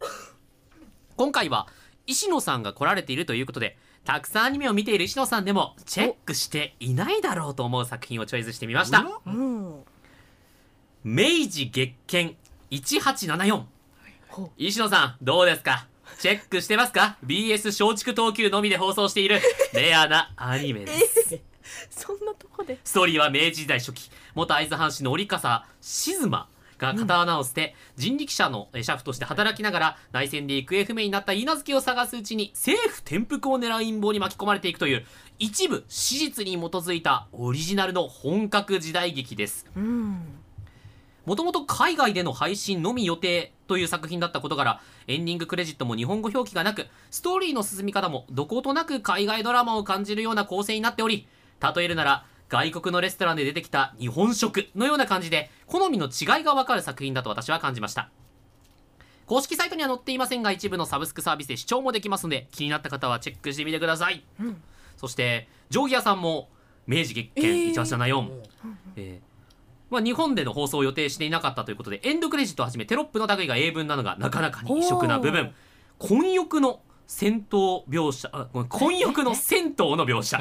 [1.15, 1.67] 今回は
[2.05, 9.07] 石野さんが来られているということでたくさんアニメを見ている石野さんでもチェックしていないだろうと思う作品をチョイスしてみました。
[9.25, 9.83] うん。
[11.03, 12.35] 明治月見
[12.71, 13.63] 1874
[14.27, 15.87] ほう石野さんどうですか？
[16.19, 19.39] チェックしてますか ?BS 松竹東急のみで放送している
[19.73, 21.39] レアなアニメです。
[21.89, 22.79] そんなとこで？
[22.83, 26.49] ストーリーは明治時代初期、元会津藩士の折笠静馬
[26.81, 35.05] が刀を捨て、人力車のえ車夫として働きながら、内戦で行方不明になった稲月を探すうちに、政府転覆を狙う陰謀に巻き込まれていくという、
[35.37, 39.67] 一部史実に基づいたオリジナルの本格時代劇です。
[39.77, 40.41] うん
[41.23, 51.27] もともと海外での配信のみ予定という作品だったことから、エンディングクレジットも日本語表記がなく、ストーリーの進み方もどことなく海外ドラマを感じるような構成になっており、
[51.75, 58.09] 例えるなら、外国のレストランで出てきた日本食のような感じで、好みの違いがわかる作品だと私は感じました。
[59.25, 64.25] 公式サイトには載っていませんが、一部のサブスクサービスで視聴もできますので、気になった方はチェックしてみてください。
[64.97, 66.49] そして、ジョーギアさんも、
[66.87, 68.41] 明治月えー券1874、
[68.97, 69.31] えー
[69.89, 75.53] まあ、日本での放送を予定していなかったということで、エンドクレジットをはじめテロップの類が英文なのがなかなかに異色な部分。
[75.99, 76.81] 混浴の
[77.13, 78.31] 戦闘描写、
[78.69, 80.39] 混浴の銭湯の描写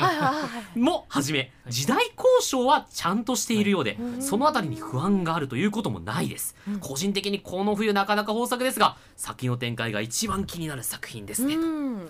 [0.77, 6.55] もはじめ、時代交渉はちゃんとしているようで、そのあたりに不安があるということもないです。
[6.79, 11.57] 個人的にこの冬なかなか豊作ですが、先の展開が一番気になる作品ですね。
[11.57, 12.09] うん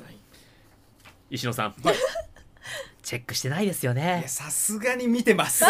[1.30, 1.74] 石野さん。
[3.02, 4.28] チェックしてないですよいねや。
[4.28, 5.64] さすがに見てます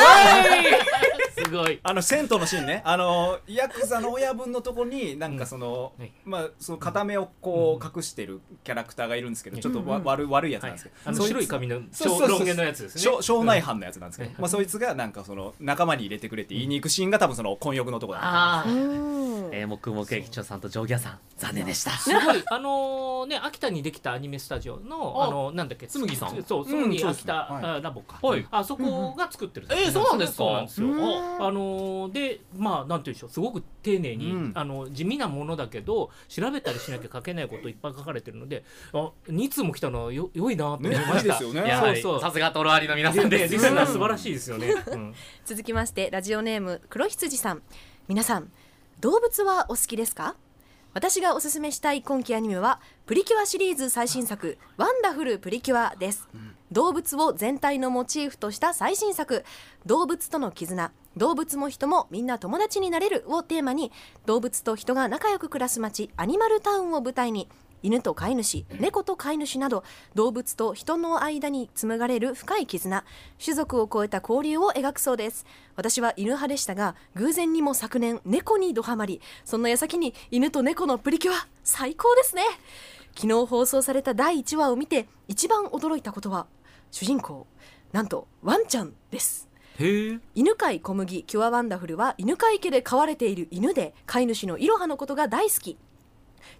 [1.44, 1.80] すごい。
[1.82, 2.82] あの銭湯のシーンね。
[2.84, 6.12] あのヤクザの親分のとこになんかその、うんはい。
[6.24, 12.28] まあその片目をこう隠してるキャラクターがいるんですけど、ちょっとわ、悪い悪いやつなんですけど、あのそいつ白い髪のそうそうそう。
[12.28, 13.02] ロン毛のやつですね。
[13.02, 18.70] 省省内犯のやつなんですけど、うんまあ、そいつがなんかその仲間に入れてくれって言いに行くシーンが多分その混浴のとこだああ。
[18.70, 19.20] うん。
[19.52, 21.90] えー、木木駅長さんとジョーギアさん、残念でした。
[21.92, 22.42] すごい。
[22.46, 25.28] あのね秋田にできたアニメスタジオのあ。
[25.28, 25.86] あのなんだっけ？
[25.86, 26.42] 紬さん。
[26.44, 27.10] そう紬そうですね。
[27.10, 27.64] 秋田はい。
[27.64, 28.18] あラボか。
[28.26, 28.46] はい。
[28.50, 30.36] あそこが作ってるえーそうなんですか。
[30.38, 30.88] そうなんですよ。
[30.88, 34.52] うんあのでまあなんていうんでしょうすごく丁寧にうん。
[34.54, 41.18] あの地味なものだけど調べたりしなきゃ書けないこといっぱい書かれてるのであ2通も来たのはよ良いなと思いねました。
[41.18, 41.68] いいですよね。
[41.68, 42.20] やはりそうそう。
[42.20, 43.54] さすがトロアリの皆さんでです。
[43.54, 45.14] リスナー素晴らしいですよね、うん。
[45.44, 47.62] 続きましてラジオネーム黒羊さん。
[48.08, 48.50] 皆さん
[49.00, 50.34] 動物はお好きですか？
[50.92, 56.28] 私がおすすめしたい今期アニメはプリキュアシリーズ最新作ワンダフルプリキュアです、
[56.72, 59.44] 動物を全体のモチーフとした最新作。
[59.86, 60.92] 動物との絆。
[61.16, 63.92] 動物も人もみんな友達になれるをテーマに
[64.26, 67.48] 動物と人が仲良く暮らす街アニマルタウンを舞台に
[67.82, 73.04] 犬と飼い主猫と飼い主など動物と人の間に紡がれる深い絆
[73.42, 75.46] 種族を超えた交流を描くそうです。
[75.76, 82.42] 私は犬派でしたが偶然にも昨年猫にドハマりそんな矢先に犬と猫のプリキュア最高ですね。
[83.14, 86.46] 昨日放送された第1話を見て一番驚いたことは
[86.90, 87.46] 主人公
[87.92, 89.48] なんとワンちゃんです。
[90.34, 95.78] 犬飼小麦キュアワンダフルは犬飼家で飼われている犬で飼い主のイロハのことが大好き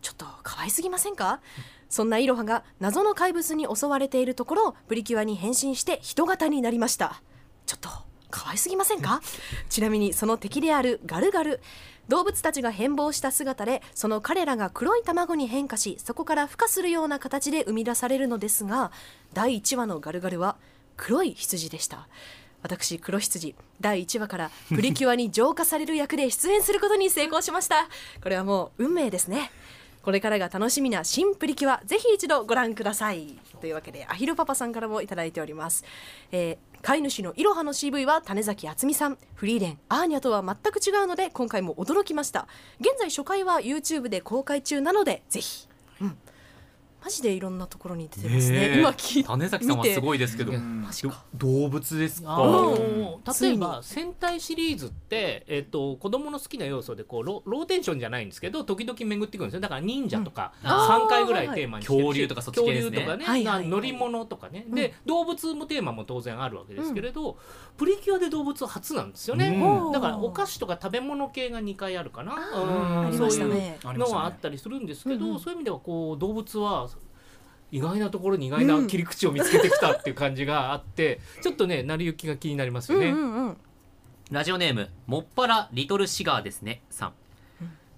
[0.03, 1.41] ちょっと可愛すぎませんか？
[1.89, 7.21] そんなイロハが謎の怪物に襲われているところプリキュアに変身して人型になりました。
[7.67, 7.89] ちょっと
[8.31, 9.21] 可愛すぎませんか？
[9.69, 11.61] ちなみにその敵であるガルガル
[12.09, 18.91] 動物たちが変貌した姿でその彼らが黒い卵に変化しそこから孵化するような形で生み出されるのですが
[19.33, 20.57] 第1話のガルガルは
[20.97, 22.09] 黒い羊でした。
[22.63, 23.55] 私黒羊。
[23.81, 27.89] 第1話からプリキュアに浄化される役で出演することに成功しました。
[28.23, 29.51] これはもう運命ですね。
[30.03, 33.39] これからが楽しみな新プリキュアぜひ一度ご覧ください。
[33.61, 35.85] というわけでアヒルパパさんからもいただいております、
[36.33, 39.19] えー飼い主のイロハの CV は種崎敦美さん。
[39.35, 42.49] フリーレンアーニャとは全く違うので今回も驚きました。
[42.81, 45.69] 現在初回は YouTube で公開中なのでぜひ、
[46.01, 46.17] うん、
[47.03, 48.79] マジでいろんなところに出てますね。
[48.79, 50.53] 今聞い種崎さんはすごいですけど、
[51.35, 52.39] 動物ですか？
[53.41, 59.61] 例えば戦隊シリーズって、えっと子供の好きな要素でこうロローテンションじゃないんですけど時々巡ってくるんですよ。
[59.61, 61.07] だから忍者とかあー。
[61.07, 62.99] 3回ぐらいテーマにしてるし恐竜とかそっち系ですね。
[62.99, 67.39] 恐竜とかね、乗り物とかね、で動物もテーマも当然あるわけですけれど、
[67.77, 69.93] プリキュアで動物は初なんですよね、うん。
[69.93, 72.35] だからお菓子とか食べ物系が2回あるかな、
[73.17, 73.31] そう。
[73.31, 76.90] いうのはあったりするんですけど、そういう意味ではこう動物は
[77.73, 83.09] 意外なところに意外な切り口を見つけてきたっていう感じがあって、 ちょっとね成り行きが気になりますよね。
[83.09, 83.57] うんうんうん
[84.31, 87.15] ラジオネーム、もっぱらリトルシガーですね、さん。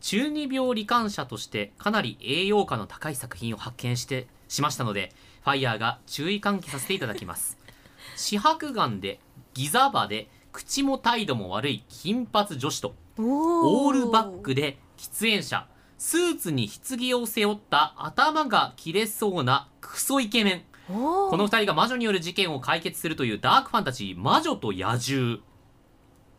[0.01, 5.13] 中二病罹患者としてかなり栄養価の高い作品を発見してしましたので、
[5.45, 7.59] ファイヤーが注意喚起させていただきます。
[8.17, 9.21] 四白眼で、
[9.53, 15.67] ギザ場で、口も態度も悪い金髪女子と、オールバックで喫煙者、
[16.05, 20.63] スーツに棺を背負った頭が切れそうなクソイケメン。
[20.89, 25.39] ここの二人が魔女による事件を解決するというダークファンタジー魔女と野獣。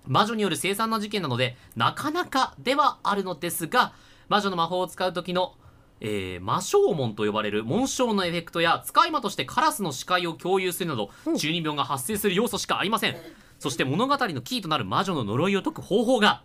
[0.05, 3.93] 魔女による凄惨な事件なのでなかなかではあるのですが
[4.27, 5.53] 魔女の魔法を使う時の
[6.01, 13.15] えー魔性門と呼ばれる紋章のエフェクトや使い魔としてカラスの視界を共有するなど中二病が発生する要素しかありません。
[13.59, 16.43] そして物語のキーとなる魔女の呪いを解く方法が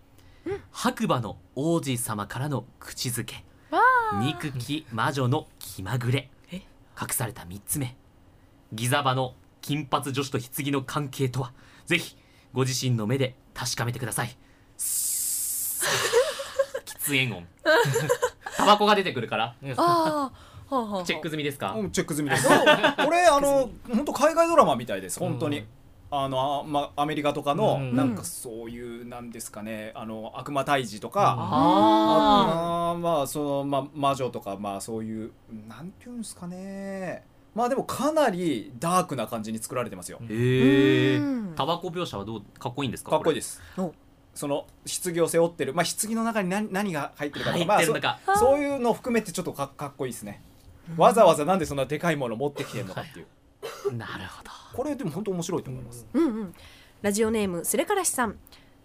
[0.70, 3.44] 白馬の王子様からの口づけ。
[4.20, 6.30] 憎き魔女の気まぐれ。
[6.51, 6.62] え？
[7.01, 7.96] 隠された3つ目。
[8.72, 11.53] ギザバの金髪女子と棺の関係とは。
[11.86, 12.16] ぜひ
[12.53, 14.36] ご自身の目で確かめてください。
[14.78, 15.84] 喫
[17.12, 17.46] 煙音。
[18.57, 19.55] タバコが出てくるから。
[19.76, 21.05] ああはあはあはあ。
[21.05, 21.74] チェック済みですか？
[21.74, 22.49] うんチェック済みです。
[22.49, 22.55] こ
[23.11, 25.66] れあの本当海外ドラマみたいです本当に、うん
[26.11, 27.94] あのあまアメリカとかの、うん。
[27.94, 35.32] なんかそういうなんですかねあの悪魔退治とか、ああーまあその、ま、魔女とかまあそういう
[35.68, 37.24] なんていうんですかね。
[37.54, 41.54] まあでもかなりダークな感じに作られてますよ、ーへえうん。
[41.56, 43.11] タバコ描写はどうかっこいいんですか？
[43.11, 43.61] かっこいいです。
[44.34, 45.74] その棺を背負ってる。
[45.74, 47.92] まあ棺の中に何何が入ってるかとかまあ、そ
[48.38, 50.40] そういうのを含めてちょっとかかっこいいですね。
[50.96, 53.26] わざわざなんでそんなでかいもの持ってきてんのかっていう
[53.96, 54.50] なるほど。
[54.74, 56.54] これでも本当面白いと思います、うんうん。
[57.02, 58.38] ラジオネームすれからしさん。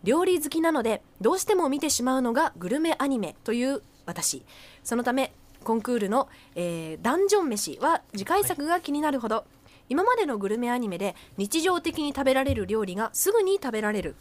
[0.03, 4.43] 料理好きなのでどうしても見てしまうのがグルメアニメという私。
[4.84, 9.45] そのためコンクールの、えーダンジョン飯は次回作が気になるほど、
[9.88, 14.15] 今までのグルメアニメで日常的に食べられる料理がすぐに食べられる。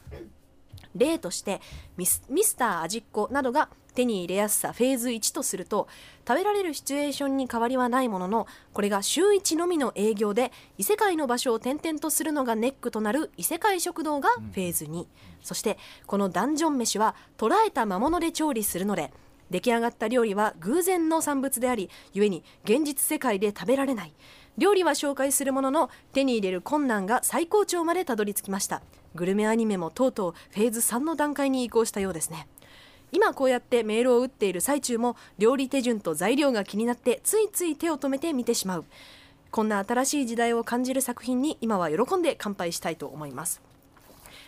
[0.95, 1.61] 例として
[1.97, 5.89] ミスミスター味っ子などが手に入れやすさフェーズ1とすると
[6.27, 15.07] 食べられるシチュエーションに変わりはないもののこれが週1のみの営業で異世界の場所を転々とするのがネックとなる異世界食堂がフェーズ2、
[15.43, 19.13] そしてこのダンジョン飯は捉えた魔物で調理するので
[19.51, 24.15] 出来上がった料理は偶然の産物であり故に現実世界で食べられない。
[24.59, 28.83] 料理は紹介するものの手に入れる困難が最高潮までたどり着きました。
[29.15, 32.49] グルメアニメもとうとうフェーズ3の段階に移行したようですね。
[33.13, 38.85] 今こうやってメールを打っている最中も料理手順と材料が気になってついつい手を止めて見てしまう。
[39.51, 43.61] こんな新しい時代を感じる作品に今は喜んで乾杯したいと思います。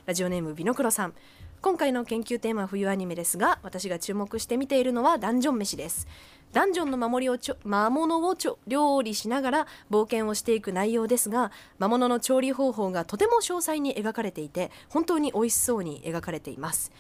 [0.07, 1.15] ラジオネームビノクロさん。
[1.61, 6.09] 今回の研究テーマは冬アニメですが私が注目して見ているのはダンジョン飯です。
[6.53, 16.93] ダンジョンの守りをちょ魔物をちょ料理しながら冒険をしていく内容ですが魔物の調理方法がとても詳細に描かれていて本当に美味しそうに描かれています。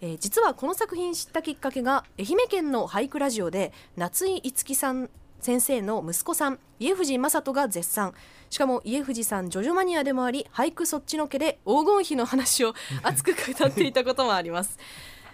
[0.00, 5.08] えー実はこの作品知ったきっかけが愛媛県の俳句ラジオで夏井いつきさん
[5.40, 8.14] 先生の息子さん家藤正人が絶賛。
[8.50, 14.78] しかも家藤さんジョジョマニアでもあり俳句そっちのけで黄金比の話を熱く語っていたこともあります。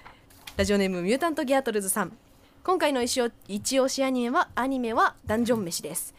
[0.57, 2.17] ラジオネームミュータントギャートルズさん。
[2.63, 6.15] 今回の一押一押しアニメはアニメはダンジョン飯です。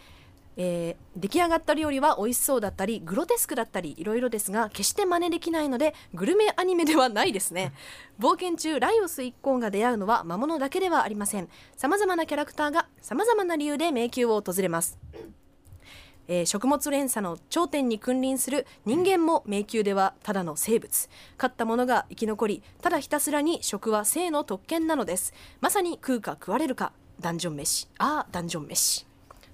[0.58, 7.72] えー出来上がった料理は美味しそうだったりグロテスクだったりいろいろですが決して真似できないのでグルメアニメではないですね。
[8.20, 11.49] 冒険中ライオス一行が出会うのは魔物だけではありません。
[11.78, 14.97] さまざまなキャラクターがさまざまな理由で迷宮を訪れます。
[16.28, 21.10] えー食物連鎖の頂点に君臨する人間も迷宮ではただの生物。
[21.38, 25.34] 勝った者が生き残りただひたすらに食は生の特権なのです。
[25.62, 27.88] まさに食うか食われるかダンジョン飯。
[27.99, 29.12] ああダンジョン飯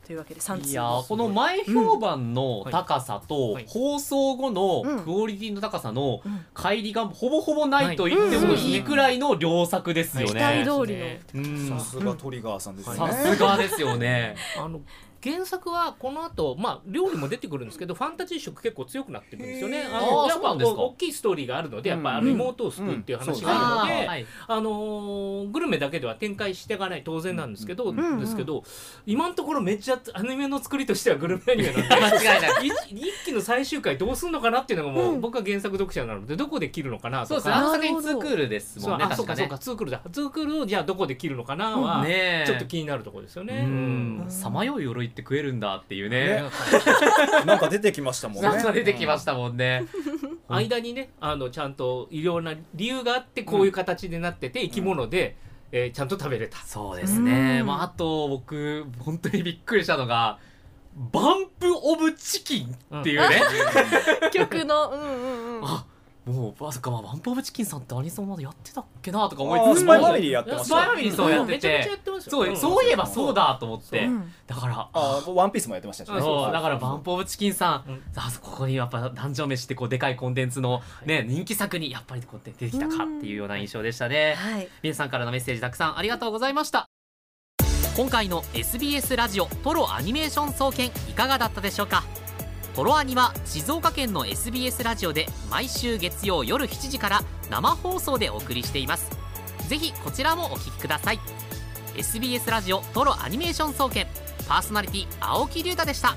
[0.09, 3.65] というわけで3通いやーこの前評判の高さとはい。
[3.67, 5.03] 放送後のうん。
[5.03, 6.45] クオリティの高さのうん。
[6.55, 10.65] 乖離がほぼほぼないと言ってもいいくらいの良作ですよ期待ね。
[10.65, 11.47] 通りの。
[11.51, 11.79] うん。
[11.79, 14.35] さすがトリガーさんですよね、さすがですよね。
[14.57, 14.81] あの
[15.23, 19.83] 原作はこの後まあ料理も出てくるんですけどファンタジー色結構強くなってくるんですよね。
[19.83, 20.77] あのやっぱそうなんですか。
[20.77, 28.19] こう大きいストーリーがあるのでやっぱ妹を救うっていう話があるので、あのーグルメだけでは展開していかない当然なんですけど、ん。
[28.19, 28.63] ですけど
[29.05, 32.67] 今のところめっちゃアニメの作りとしてはグルメアニメなんで 間違いない。
[32.67, 35.21] 一一期の最終回どうすんのかなっていうのがもう、うん。
[35.21, 37.41] 僕は原作読者なのでどこで切るのかなとか。
[37.41, 38.01] そうですね。
[38.01, 39.15] ツークールですそうもんね。
[39.15, 39.57] そうかそうか。
[39.57, 40.01] ツークールだ。
[40.11, 42.05] ツークールをじゃあどこで切るのかなは、
[42.45, 43.63] ちょっと気になるところですよね。
[43.65, 44.25] うん。
[44.29, 46.41] さまよい鎧って食えるんだっていうね。
[46.41, 46.43] ね
[47.45, 49.85] なんか出てきましたもんねなんか出てきましたもんね。
[50.47, 55.35] 間にねあのちゃんといろんな理由があってこういう形になってて、生き物で、
[55.71, 56.57] えーちゃんと食べれた。
[56.57, 57.59] そうですね。
[57.61, 60.39] うんまああと僕本当にびっくりしたのが
[61.11, 63.41] バンプオブチキンっていうね。
[64.33, 65.85] 曲のうんうんうんあ
[66.29, 69.81] もうまさかまあバンプオブチキンさんってアニソンまでやってたっけなとか思いつつ。
[69.81, 70.65] スパイファミリーやってました。
[70.65, 72.31] スパイファミリーそうやってめちゃめちゃやてってますよ。
[72.31, 74.05] そうそういえばそうだと思って。
[74.05, 74.33] うん。
[74.47, 76.19] だからあワンピースもやってましたしね。
[76.21, 78.03] そうだからバンプオブチキンさん、うん。
[78.15, 84.67] あそここにやっぱダンジョン飯ってこうでかいコンテンツのね、人気作にやっぱりこう出てきたかっていうような印象でしたね、はい。
[84.83, 86.85] 皆さんからのメッセージたくさんありがとうございました。
[87.97, 92.03] 今回の SBS ラジオトロアニメーション総研いかがだったでしょうか？
[92.79, 99.11] トロアニは静岡県の SBS ラジオで毎週月曜夜7時から生放送でお送りしています。
[99.67, 101.19] ぜひこちらもお聴きください。
[101.97, 104.07] SBS ラジオトロアニメーション総研
[104.47, 106.15] パーソナリティ青木龍太でした。